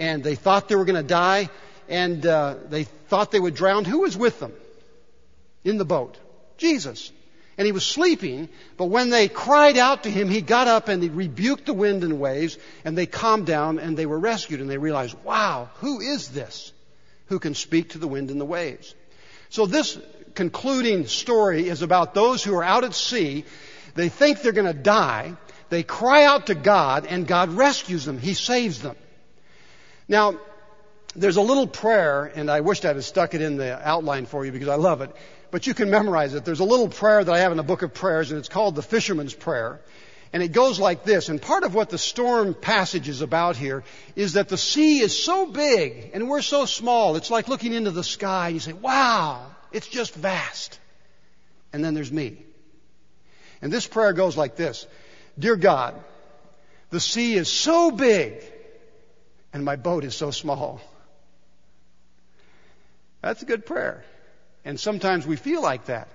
and 0.00 0.24
they 0.24 0.34
thought 0.34 0.68
they 0.68 0.76
were 0.76 0.86
going 0.86 0.96
to 0.96 1.06
die 1.06 1.50
and 1.90 2.24
uh, 2.24 2.54
they 2.70 2.84
thought 2.84 3.32
they 3.32 3.40
would 3.40 3.54
drown. 3.54 3.84
Who 3.84 4.00
was 4.00 4.16
with 4.16 4.40
them 4.40 4.54
in 5.62 5.76
the 5.76 5.84
boat? 5.84 6.16
Jesus 6.56 7.12
and 7.58 7.66
he 7.66 7.72
was 7.72 7.84
sleeping, 7.84 8.48
but 8.76 8.84
when 8.84 9.10
they 9.10 9.28
cried 9.28 9.76
out 9.76 10.04
to 10.04 10.10
him, 10.10 10.28
he 10.28 10.40
got 10.40 10.68
up 10.68 10.86
and 10.86 11.02
he 11.02 11.08
rebuked 11.08 11.66
the 11.66 11.74
wind 11.74 12.04
and 12.04 12.20
waves, 12.20 12.56
and 12.84 12.96
they 12.96 13.06
calmed 13.06 13.46
down 13.46 13.80
and 13.80 13.96
they 13.96 14.06
were 14.06 14.18
rescued, 14.18 14.60
and 14.60 14.70
they 14.70 14.78
realized, 14.78 15.16
wow, 15.24 15.68
who 15.78 16.00
is 16.00 16.28
this 16.28 16.72
who 17.26 17.40
can 17.40 17.54
speak 17.54 17.90
to 17.90 17.98
the 17.98 18.06
wind 18.06 18.30
and 18.30 18.40
the 18.40 18.44
waves? 18.46 18.94
So 19.50 19.66
this 19.66 19.98
concluding 20.36 21.08
story 21.08 21.68
is 21.68 21.82
about 21.82 22.14
those 22.14 22.44
who 22.44 22.54
are 22.54 22.62
out 22.62 22.84
at 22.84 22.94
sea. 22.94 23.44
They 23.96 24.08
think 24.08 24.40
they're 24.40 24.52
going 24.52 24.72
to 24.72 24.82
die. 24.82 25.34
They 25.68 25.82
cry 25.82 26.24
out 26.24 26.46
to 26.46 26.54
God, 26.54 27.06
and 27.06 27.26
God 27.26 27.50
rescues 27.50 28.04
them. 28.04 28.18
He 28.18 28.34
saves 28.34 28.80
them. 28.80 28.94
Now, 30.06 30.38
there's 31.16 31.36
a 31.36 31.42
little 31.42 31.66
prayer, 31.66 32.30
and 32.32 32.50
I 32.50 32.60
wished 32.60 32.84
I'd 32.84 32.94
have 32.94 33.04
stuck 33.04 33.34
it 33.34 33.42
in 33.42 33.56
the 33.56 33.76
outline 33.86 34.26
for 34.26 34.46
you 34.46 34.52
because 34.52 34.68
I 34.68 34.76
love 34.76 35.00
it 35.00 35.10
but 35.50 35.66
you 35.66 35.74
can 35.74 35.90
memorize 35.90 36.34
it. 36.34 36.44
There's 36.44 36.60
a 36.60 36.64
little 36.64 36.88
prayer 36.88 37.22
that 37.24 37.32
I 37.32 37.40
have 37.40 37.52
in 37.52 37.56
the 37.56 37.62
book 37.62 37.82
of 37.82 37.94
prayers, 37.94 38.30
and 38.30 38.38
it's 38.38 38.48
called 38.48 38.74
the 38.74 38.82
Fisherman's 38.82 39.34
Prayer. 39.34 39.80
And 40.32 40.42
it 40.42 40.52
goes 40.52 40.78
like 40.78 41.04
this. 41.04 41.30
And 41.30 41.40
part 41.40 41.64
of 41.64 41.74
what 41.74 41.88
the 41.88 41.98
storm 41.98 42.54
passage 42.54 43.08
is 43.08 43.22
about 43.22 43.56
here 43.56 43.82
is 44.14 44.34
that 44.34 44.48
the 44.48 44.58
sea 44.58 45.00
is 45.00 45.24
so 45.24 45.46
big 45.46 46.10
and 46.12 46.28
we're 46.28 46.42
so 46.42 46.66
small. 46.66 47.16
It's 47.16 47.30
like 47.30 47.48
looking 47.48 47.72
into 47.72 47.90
the 47.90 48.04
sky 48.04 48.48
and 48.48 48.54
you 48.54 48.60
say, 48.60 48.74
wow, 48.74 49.46
it's 49.72 49.88
just 49.88 50.14
vast. 50.14 50.78
And 51.72 51.82
then 51.82 51.94
there's 51.94 52.12
me. 52.12 52.42
And 53.62 53.72
this 53.72 53.86
prayer 53.86 54.12
goes 54.12 54.36
like 54.36 54.54
this. 54.54 54.86
Dear 55.38 55.56
God, 55.56 55.94
the 56.90 57.00
sea 57.00 57.34
is 57.34 57.48
so 57.48 57.90
big 57.90 58.42
and 59.54 59.64
my 59.64 59.76
boat 59.76 60.04
is 60.04 60.14
so 60.14 60.30
small. 60.30 60.78
That's 63.22 63.42
a 63.42 63.46
good 63.46 63.64
prayer. 63.64 64.04
And 64.68 64.78
sometimes 64.78 65.26
we 65.26 65.36
feel 65.36 65.62
like 65.62 65.86
that. 65.86 66.08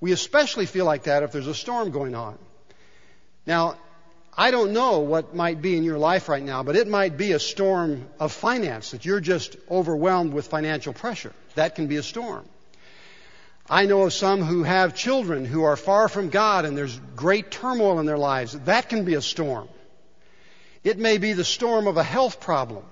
We 0.00 0.12
especially 0.12 0.64
feel 0.64 0.86
like 0.86 1.02
that 1.02 1.22
if 1.22 1.32
there's 1.32 1.46
a 1.46 1.54
storm 1.54 1.90
going 1.90 2.14
on. 2.14 2.38
Now, 3.46 3.76
I 4.34 4.50
don't 4.52 4.72
know 4.72 5.00
what 5.00 5.34
might 5.34 5.60
be 5.60 5.76
in 5.76 5.84
your 5.84 5.98
life 5.98 6.30
right 6.30 6.42
now, 6.42 6.62
but 6.62 6.76
it 6.76 6.88
might 6.88 7.18
be 7.18 7.32
a 7.32 7.38
storm 7.38 8.08
of 8.18 8.32
finance 8.32 8.92
that 8.92 9.04
you're 9.04 9.20
just 9.20 9.58
overwhelmed 9.70 10.32
with 10.32 10.46
financial 10.46 10.94
pressure. 10.94 11.34
That 11.56 11.74
can 11.74 11.86
be 11.86 11.96
a 11.96 12.02
storm. 12.02 12.46
I 13.68 13.84
know 13.84 14.04
of 14.04 14.14
some 14.14 14.40
who 14.40 14.62
have 14.62 14.94
children 14.94 15.44
who 15.44 15.64
are 15.64 15.76
far 15.76 16.08
from 16.08 16.30
God 16.30 16.64
and 16.64 16.78
there's 16.78 16.98
great 17.16 17.50
turmoil 17.50 18.00
in 18.00 18.06
their 18.06 18.16
lives. 18.16 18.58
That 18.60 18.88
can 18.88 19.04
be 19.04 19.12
a 19.12 19.20
storm. 19.20 19.68
It 20.84 20.98
may 20.98 21.18
be 21.18 21.34
the 21.34 21.44
storm 21.44 21.86
of 21.86 21.98
a 21.98 22.02
health 22.02 22.40
problem 22.40 22.86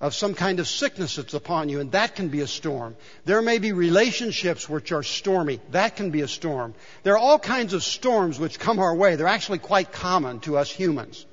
of 0.00 0.14
some 0.14 0.34
kind 0.34 0.60
of 0.60 0.66
sickness 0.66 1.16
that's 1.16 1.34
upon 1.34 1.68
you, 1.68 1.80
and 1.80 1.92
that 1.92 2.16
can 2.16 2.28
be 2.28 2.40
a 2.40 2.46
storm. 2.46 2.96
There 3.26 3.42
may 3.42 3.58
be 3.58 3.72
relationships 3.72 4.68
which 4.68 4.92
are 4.92 5.02
stormy. 5.02 5.60
That 5.72 5.96
can 5.96 6.10
be 6.10 6.22
a 6.22 6.28
storm. 6.28 6.74
There 7.02 7.14
are 7.14 7.18
all 7.18 7.38
kinds 7.38 7.74
of 7.74 7.82
storms 7.82 8.40
which 8.40 8.58
come 8.58 8.78
our 8.78 8.94
way. 8.94 9.16
They're 9.16 9.26
actually 9.26 9.58
quite 9.58 9.92
common 9.92 10.40
to 10.40 10.56
us 10.56 10.70
humans. 10.70 11.26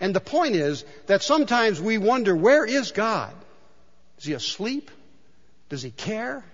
And 0.00 0.14
the 0.14 0.20
point 0.20 0.56
is 0.56 0.84
that 1.06 1.22
sometimes 1.22 1.80
we 1.80 1.98
wonder, 1.98 2.34
where 2.34 2.64
is 2.64 2.90
God? 2.90 3.32
Is 4.18 4.24
he 4.24 4.32
asleep? 4.32 4.90
Does 5.68 5.82
he 5.82 5.92
care? 5.92 6.44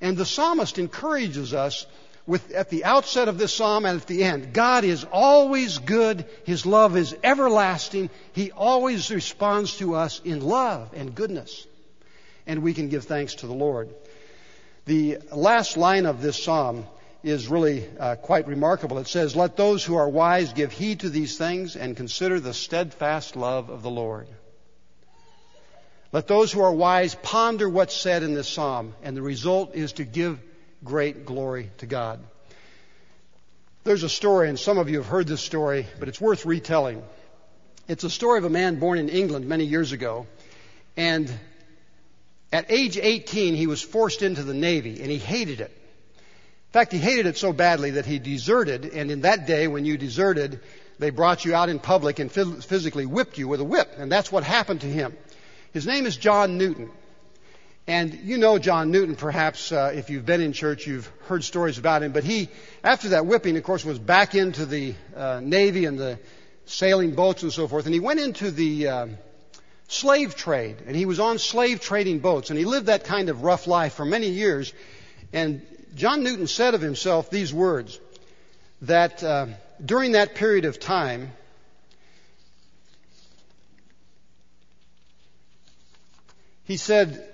And 0.00 0.16
the 0.16 0.26
psalmist 0.26 0.78
encourages 0.78 1.54
us 1.54 1.86
with, 2.26 2.50
at 2.52 2.70
the 2.70 2.84
outset 2.84 3.28
of 3.28 3.38
this 3.38 3.54
psalm 3.54 3.84
and 3.84 4.00
at 4.00 4.06
the 4.06 4.24
end. 4.24 4.52
God 4.52 4.84
is 4.84 5.04
always 5.04 5.78
good. 5.78 6.26
His 6.44 6.66
love 6.66 6.96
is 6.96 7.16
everlasting. 7.22 8.10
He 8.32 8.50
always 8.50 9.10
responds 9.10 9.76
to 9.78 9.94
us 9.94 10.20
in 10.24 10.40
love 10.40 10.92
and 10.94 11.14
goodness. 11.14 11.66
And 12.46 12.62
we 12.62 12.74
can 12.74 12.88
give 12.88 13.04
thanks 13.04 13.36
to 13.36 13.46
the 13.46 13.54
Lord. 13.54 13.94
The 14.86 15.18
last 15.32 15.76
line 15.76 16.06
of 16.06 16.22
this 16.22 16.42
psalm 16.42 16.86
is 17.22 17.48
really 17.48 17.88
uh, 17.98 18.16
quite 18.16 18.46
remarkable. 18.46 18.98
It 18.98 19.08
says, 19.08 19.34
Let 19.34 19.56
those 19.56 19.84
who 19.84 19.96
are 19.96 20.08
wise 20.08 20.52
give 20.52 20.72
heed 20.72 21.00
to 21.00 21.10
these 21.10 21.36
things 21.36 21.74
and 21.74 21.96
consider 21.96 22.38
the 22.38 22.54
steadfast 22.54 23.34
love 23.34 23.68
of 23.68 23.82
the 23.82 23.90
Lord. 23.90 24.28
Let 26.12 26.28
those 26.28 26.52
who 26.52 26.60
are 26.60 26.72
wise 26.72 27.16
ponder 27.16 27.68
what's 27.68 27.96
said 27.96 28.22
in 28.22 28.34
this 28.34 28.48
psalm, 28.48 28.94
and 29.02 29.16
the 29.16 29.22
result 29.22 29.74
is 29.74 29.94
to 29.94 30.04
give 30.04 30.40
great 30.86 31.26
glory 31.26 31.70
to 31.78 31.86
God. 31.86 32.20
There's 33.84 34.02
a 34.02 34.08
story, 34.08 34.48
and 34.48 34.58
some 34.58 34.78
of 34.78 34.88
you 34.88 34.96
have 34.98 35.06
heard 35.06 35.26
this 35.26 35.42
story, 35.42 35.86
but 35.98 36.08
it's 36.08 36.20
worth 36.20 36.46
retelling. 36.46 37.02
It's 37.88 38.04
a 38.04 38.10
story 38.10 38.38
of 38.38 38.44
a 38.44 38.50
man 38.50 38.78
born 38.78 38.98
in 38.98 39.08
England 39.08 39.46
many 39.46 39.64
years 39.64 39.92
ago, 39.92 40.26
and 40.96 41.30
at 42.52 42.66
age 42.70 42.96
18, 42.96 43.54
he 43.54 43.66
was 43.66 43.82
forced 43.82 44.22
into 44.22 44.42
the 44.42 44.54
Navy, 44.54 45.00
and 45.02 45.10
he 45.10 45.18
hated 45.18 45.60
it. 45.60 45.70
In 45.70 46.72
fact, 46.72 46.92
he 46.92 46.98
hated 46.98 47.26
it 47.26 47.36
so 47.36 47.52
badly 47.52 47.92
that 47.92 48.06
he 48.06 48.18
deserted, 48.18 48.86
and 48.86 49.10
in 49.10 49.20
that 49.22 49.46
day, 49.46 49.68
when 49.68 49.84
you 49.84 49.96
deserted, 49.96 50.60
they 50.98 51.10
brought 51.10 51.44
you 51.44 51.54
out 51.54 51.68
in 51.68 51.78
public 51.78 52.18
and 52.18 52.30
physically 52.30 53.06
whipped 53.06 53.38
you 53.38 53.48
with 53.48 53.60
a 53.60 53.64
whip, 53.64 53.88
and 53.98 54.10
that's 54.10 54.32
what 54.32 54.44
happened 54.44 54.80
to 54.80 54.86
him. 54.86 55.16
His 55.72 55.86
name 55.86 56.06
is 56.06 56.16
John 56.16 56.58
Newton. 56.58 56.90
And 57.88 58.14
you 58.24 58.36
know 58.36 58.58
John 58.58 58.90
Newton, 58.90 59.14
perhaps, 59.14 59.70
uh, 59.70 59.92
if 59.94 60.10
you've 60.10 60.26
been 60.26 60.40
in 60.40 60.52
church, 60.52 60.88
you've 60.88 61.06
heard 61.28 61.44
stories 61.44 61.78
about 61.78 62.02
him. 62.02 62.10
But 62.10 62.24
he, 62.24 62.48
after 62.82 63.10
that 63.10 63.26
whipping, 63.26 63.56
of 63.56 63.62
course, 63.62 63.84
was 63.84 63.98
back 63.98 64.34
into 64.34 64.66
the 64.66 64.94
uh, 65.14 65.40
Navy 65.40 65.84
and 65.84 65.96
the 65.96 66.18
sailing 66.64 67.14
boats 67.14 67.44
and 67.44 67.52
so 67.52 67.68
forth. 67.68 67.84
And 67.84 67.94
he 67.94 68.00
went 68.00 68.18
into 68.18 68.50
the 68.50 68.88
uh, 68.88 69.06
slave 69.86 70.34
trade. 70.34 70.82
And 70.84 70.96
he 70.96 71.06
was 71.06 71.20
on 71.20 71.38
slave 71.38 71.80
trading 71.80 72.18
boats. 72.18 72.50
And 72.50 72.58
he 72.58 72.64
lived 72.64 72.86
that 72.86 73.04
kind 73.04 73.28
of 73.28 73.44
rough 73.44 73.68
life 73.68 73.94
for 73.94 74.04
many 74.04 74.30
years. 74.30 74.72
And 75.32 75.64
John 75.94 76.24
Newton 76.24 76.48
said 76.48 76.74
of 76.74 76.80
himself 76.80 77.30
these 77.30 77.54
words 77.54 78.00
that 78.82 79.22
uh, 79.22 79.46
during 79.84 80.12
that 80.12 80.34
period 80.34 80.64
of 80.64 80.80
time, 80.80 81.30
he 86.64 86.76
said, 86.76 87.32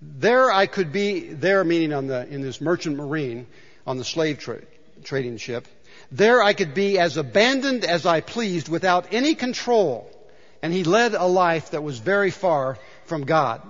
there 0.00 0.50
I 0.50 0.66
could 0.66 0.92
be, 0.92 1.20
there 1.20 1.64
meaning 1.64 1.92
on 1.92 2.06
the, 2.06 2.26
in 2.28 2.40
this 2.40 2.60
merchant 2.60 2.96
marine, 2.96 3.46
on 3.86 3.98
the 3.98 4.04
slave 4.04 4.38
tra- 4.38 4.62
trading 5.04 5.36
ship, 5.38 5.66
there 6.10 6.42
I 6.42 6.52
could 6.52 6.74
be 6.74 6.98
as 6.98 7.16
abandoned 7.16 7.84
as 7.84 8.06
I 8.06 8.20
pleased 8.20 8.68
without 8.68 9.12
any 9.12 9.34
control. 9.34 10.10
And 10.62 10.72
he 10.72 10.84
led 10.84 11.14
a 11.14 11.24
life 11.24 11.70
that 11.70 11.82
was 11.82 11.98
very 11.98 12.30
far 12.30 12.78
from 13.04 13.24
God. 13.24 13.62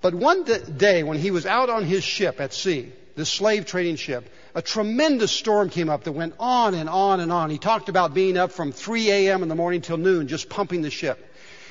But 0.00 0.14
one 0.14 0.44
day 0.44 1.02
when 1.02 1.18
he 1.18 1.30
was 1.30 1.46
out 1.46 1.70
on 1.70 1.84
his 1.84 2.04
ship 2.04 2.40
at 2.40 2.52
sea, 2.52 2.92
this 3.16 3.28
slave 3.28 3.66
trading 3.66 3.96
ship, 3.96 4.28
a 4.54 4.62
tremendous 4.62 5.32
storm 5.32 5.70
came 5.70 5.90
up 5.90 6.04
that 6.04 6.12
went 6.12 6.34
on 6.38 6.74
and 6.74 6.88
on 6.88 7.20
and 7.20 7.32
on. 7.32 7.50
He 7.50 7.58
talked 7.58 7.88
about 7.88 8.14
being 8.14 8.36
up 8.36 8.52
from 8.52 8.72
3 8.72 9.10
a.m. 9.10 9.42
in 9.42 9.48
the 9.48 9.54
morning 9.54 9.80
till 9.80 9.96
noon, 9.96 10.28
just 10.28 10.48
pumping 10.48 10.82
the 10.82 10.90
ship. 10.90 11.27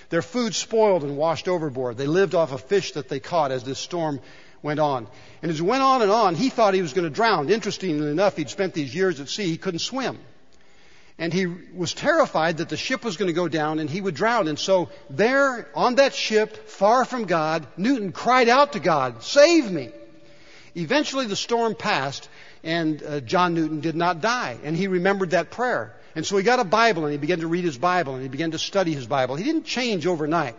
Their 0.09 0.21
food 0.21 0.55
spoiled 0.55 1.03
and 1.03 1.17
washed 1.17 1.47
overboard. 1.47 1.97
They 1.97 2.07
lived 2.07 2.35
off 2.35 2.51
of 2.51 2.61
fish 2.61 2.93
that 2.93 3.09
they 3.09 3.19
caught 3.19 3.51
as 3.51 3.63
this 3.63 3.79
storm 3.79 4.21
went 4.61 4.79
on. 4.79 5.07
And 5.41 5.51
as 5.51 5.59
it 5.59 5.63
went 5.63 5.83
on 5.83 6.01
and 6.01 6.11
on, 6.11 6.35
he 6.35 6.49
thought 6.49 6.73
he 6.73 6.81
was 6.81 6.93
going 6.93 7.03
to 7.03 7.13
drown. 7.13 7.49
Interestingly 7.49 8.09
enough, 8.09 8.37
he'd 8.37 8.49
spent 8.49 8.73
these 8.73 8.93
years 8.93 9.19
at 9.19 9.29
sea, 9.29 9.47
he 9.47 9.57
couldn't 9.57 9.79
swim. 9.79 10.17
And 11.19 11.33
he 11.33 11.47
was 11.47 11.93
terrified 11.93 12.57
that 12.57 12.69
the 12.69 12.77
ship 12.77 13.03
was 13.03 13.17
going 13.17 13.27
to 13.27 13.33
go 13.33 13.47
down 13.47 13.79
and 13.79 13.89
he 13.89 14.01
would 14.01 14.13
drown. 14.13 14.47
And 14.47 14.59
so 14.59 14.89
there 15.09 15.67
on 15.73 15.95
that 15.95 16.13
ship, 16.13 16.69
far 16.69 17.05
from 17.05 17.25
God, 17.25 17.65
Newton 17.75 18.11
cried 18.11 18.49
out 18.49 18.73
to 18.73 18.79
God, 18.79 19.23
save 19.23 19.71
me. 19.71 19.89
Eventually 20.75 21.25
the 21.25 21.35
storm 21.35 21.73
passed 21.73 22.29
and 22.63 23.01
uh, 23.01 23.19
John 23.21 23.55
Newton 23.55 23.81
did 23.81 23.95
not 23.95 24.21
die. 24.21 24.57
And 24.63 24.77
he 24.77 24.87
remembered 24.87 25.31
that 25.31 25.49
prayer. 25.49 25.95
And 26.17 26.25
so 26.25 26.35
he 26.35 26.41
got 26.41 26.59
a 26.59 26.63
Bible 26.63 27.03
and 27.03 27.11
he 27.11 27.19
began 27.19 27.41
to 27.41 27.47
read 27.47 27.63
his 27.63 27.77
Bible 27.77 28.15
and 28.15 28.23
he 28.23 28.27
began 28.27 28.49
to 28.49 28.57
study 28.57 28.91
his 28.91 29.05
Bible. 29.05 29.35
He 29.35 29.43
didn't 29.43 29.65
change 29.65 30.07
overnight. 30.07 30.55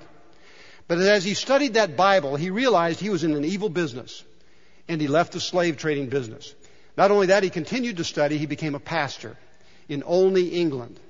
But 0.86 0.98
as 0.98 1.24
he 1.24 1.34
studied 1.34 1.74
that 1.74 1.96
Bible, 1.96 2.36
he 2.36 2.50
realized 2.50 3.00
he 3.00 3.10
was 3.10 3.24
in 3.24 3.34
an 3.34 3.44
evil 3.44 3.68
business. 3.68 4.22
And 4.86 5.00
he 5.00 5.08
left 5.08 5.32
the 5.32 5.40
slave 5.40 5.76
trading 5.76 6.10
business. 6.10 6.54
Not 6.96 7.10
only 7.10 7.26
that, 7.26 7.42
he 7.42 7.50
continued 7.50 7.96
to 7.96 8.04
study, 8.04 8.38
he 8.38 8.46
became 8.46 8.76
a 8.76 8.78
pastor 8.78 9.36
in 9.88 10.04
Olney, 10.04 10.46
England. 10.46 11.00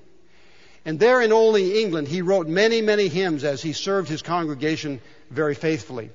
And 0.87 0.99
there 0.99 1.21
in 1.21 1.31
Olney, 1.31 1.83
England, 1.83 2.09
he 2.09 2.23
wrote 2.23 2.49
many, 2.49 2.81
many 2.81 3.09
hymns 3.09 3.45
as 3.45 3.61
he 3.61 3.75
served 3.75 4.09
his 4.09 4.23
congregation 4.23 5.03
very 5.31 5.57
faithfully. 5.57 6.09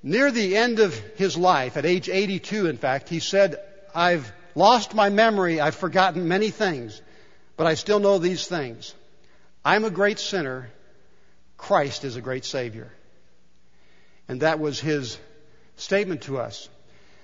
Near 0.00 0.30
the 0.30 0.56
end 0.56 0.78
of 0.78 0.96
his 1.16 1.36
life, 1.36 1.76
at 1.76 1.84
age 1.84 2.08
82 2.08 2.68
in 2.68 2.76
fact, 2.76 3.08
he 3.08 3.18
said, 3.18 3.58
I've 3.92 4.30
lost 4.54 4.94
my 4.94 5.08
memory, 5.08 5.60
I've 5.60 5.74
forgotten 5.74 6.28
many 6.28 6.50
things, 6.50 7.02
but 7.56 7.66
I 7.66 7.74
still 7.74 8.00
know 8.00 8.18
these 8.18 8.46
things. 8.46 8.94
I'm 9.64 9.84
a 9.84 9.90
great 9.90 10.18
sinner, 10.18 10.70
Christ 11.56 12.04
is 12.04 12.16
a 12.16 12.20
great 12.20 12.44
Savior. 12.44 12.90
And 14.28 14.40
that 14.40 14.58
was 14.58 14.80
his 14.80 15.18
statement 15.76 16.22
to 16.22 16.38
us. 16.38 16.68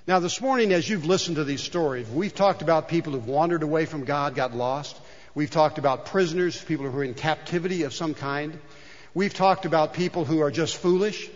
Now, 0.07 0.19
this 0.19 0.41
morning, 0.41 0.73
as 0.73 0.89
you've 0.89 1.07
listened 1.07 1.37
to 1.37 1.45
these 1.45 1.63
stories, 1.63 2.09
we've 2.09 2.35
talked 2.35 2.63
about 2.63 2.89
people 2.89 3.13
who've 3.13 3.27
wandered 3.27 3.63
away 3.63 3.87
from 3.87 4.05
God, 4.05 4.35
got 4.35 4.55
lost. 4.55 4.97
We've 5.35 5.51
talked 5.51 5.79
about 5.79 6.07
prisoners, 6.07 6.63
people 6.63 6.91
who 6.91 6.99
are 6.99 7.05
in 7.05 7.15
captivity 7.15 7.85
of 7.85 7.95
some 7.95 8.15
kind. 8.15 8.59
We've 9.15 9.35
talked 9.35 9.67
about 9.67 9.95
people 9.95 10.25
who 10.25 10.41
are 10.41 10.51
just 10.51 10.77
foolish. 10.77 11.29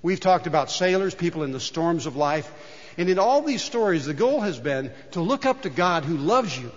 We've 0.00 0.20
talked 0.20 0.46
about 0.46 0.70
sailors, 0.70 1.14
people 1.14 1.42
in 1.42 1.52
the 1.52 1.60
storms 1.60 2.06
of 2.06 2.16
life. 2.16 2.50
And 2.96 3.08
in 3.08 3.18
all 3.18 3.42
these 3.42 3.62
stories, 3.62 4.06
the 4.06 4.14
goal 4.14 4.40
has 4.40 4.58
been 4.58 4.92
to 5.12 5.20
look 5.20 5.44
up 5.44 5.62
to 5.62 5.70
God 5.70 6.04
who 6.04 6.16
loves 6.16 6.56
you, 6.56 6.70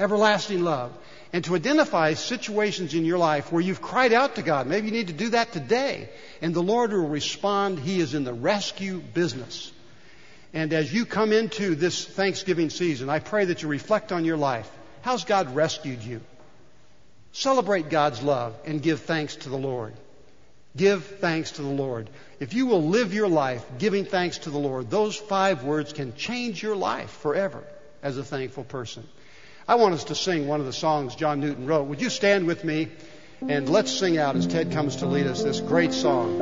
everlasting 0.00 0.64
love, 0.64 0.92
and 1.32 1.44
to 1.44 1.54
identify 1.54 2.14
situations 2.14 2.94
in 2.94 3.04
your 3.04 3.18
life 3.18 3.52
where 3.52 3.62
you've 3.62 3.82
cried 3.82 4.12
out 4.12 4.34
to 4.34 4.42
God. 4.42 4.66
Maybe 4.66 4.88
you 4.88 4.92
need 4.92 5.06
to 5.06 5.12
do 5.12 5.28
that 5.30 5.52
today. 5.52 6.08
And 6.42 6.52
the 6.52 6.62
Lord 6.62 6.92
will 6.92 7.06
respond. 7.06 7.78
He 7.78 8.00
is 8.00 8.14
in 8.14 8.24
the 8.24 8.32
rescue 8.32 8.98
business. 8.98 9.70
And 10.52 10.72
as 10.72 10.92
you 10.92 11.06
come 11.06 11.32
into 11.32 11.76
this 11.76 12.04
Thanksgiving 12.04 12.70
season, 12.70 13.08
I 13.08 13.20
pray 13.20 13.44
that 13.44 13.62
you 13.62 13.68
reflect 13.68 14.10
on 14.10 14.24
your 14.24 14.36
life. 14.36 14.68
How's 15.02 15.24
God 15.24 15.54
rescued 15.54 16.02
you? 16.02 16.20
Celebrate 17.32 17.90
God's 17.90 18.22
love 18.22 18.56
and 18.66 18.82
give 18.82 19.02
thanks 19.02 19.36
to 19.36 19.48
the 19.48 19.56
Lord. 19.56 19.94
Give 20.76 21.04
thanks 21.04 21.52
to 21.52 21.62
the 21.62 21.68
Lord. 21.68 22.10
If 22.40 22.54
you 22.54 22.66
will 22.66 22.82
live 22.82 23.14
your 23.14 23.28
life 23.28 23.64
giving 23.78 24.04
thanks 24.04 24.38
to 24.38 24.50
the 24.50 24.58
Lord, 24.58 24.90
those 24.90 25.16
five 25.16 25.62
words 25.62 25.92
can 25.92 26.16
change 26.16 26.62
your 26.62 26.76
life 26.76 27.10
forever 27.10 27.62
as 28.02 28.18
a 28.18 28.24
thankful 28.24 28.64
person. 28.64 29.06
I 29.70 29.74
want 29.76 29.94
us 29.94 30.02
to 30.04 30.16
sing 30.16 30.48
one 30.48 30.58
of 30.58 30.66
the 30.66 30.72
songs 30.72 31.14
John 31.14 31.38
Newton 31.38 31.64
wrote. 31.64 31.84
Would 31.84 32.02
you 32.02 32.10
stand 32.10 32.48
with 32.48 32.64
me 32.64 32.88
and 33.48 33.68
let's 33.68 33.96
sing 33.96 34.18
out 34.18 34.34
as 34.34 34.48
Ted 34.48 34.72
comes 34.72 34.96
to 34.96 35.06
lead 35.06 35.28
us 35.28 35.44
this 35.44 35.60
great 35.60 35.92
song. 35.92 36.40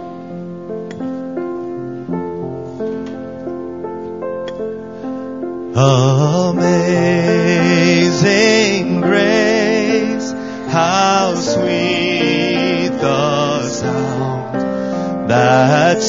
Amazing 6.57 6.63
grace, 9.03 10.33
how 10.73 11.35
sweet 11.35 12.89
the 12.89 13.69
sound 13.69 15.29
that 15.29 16.01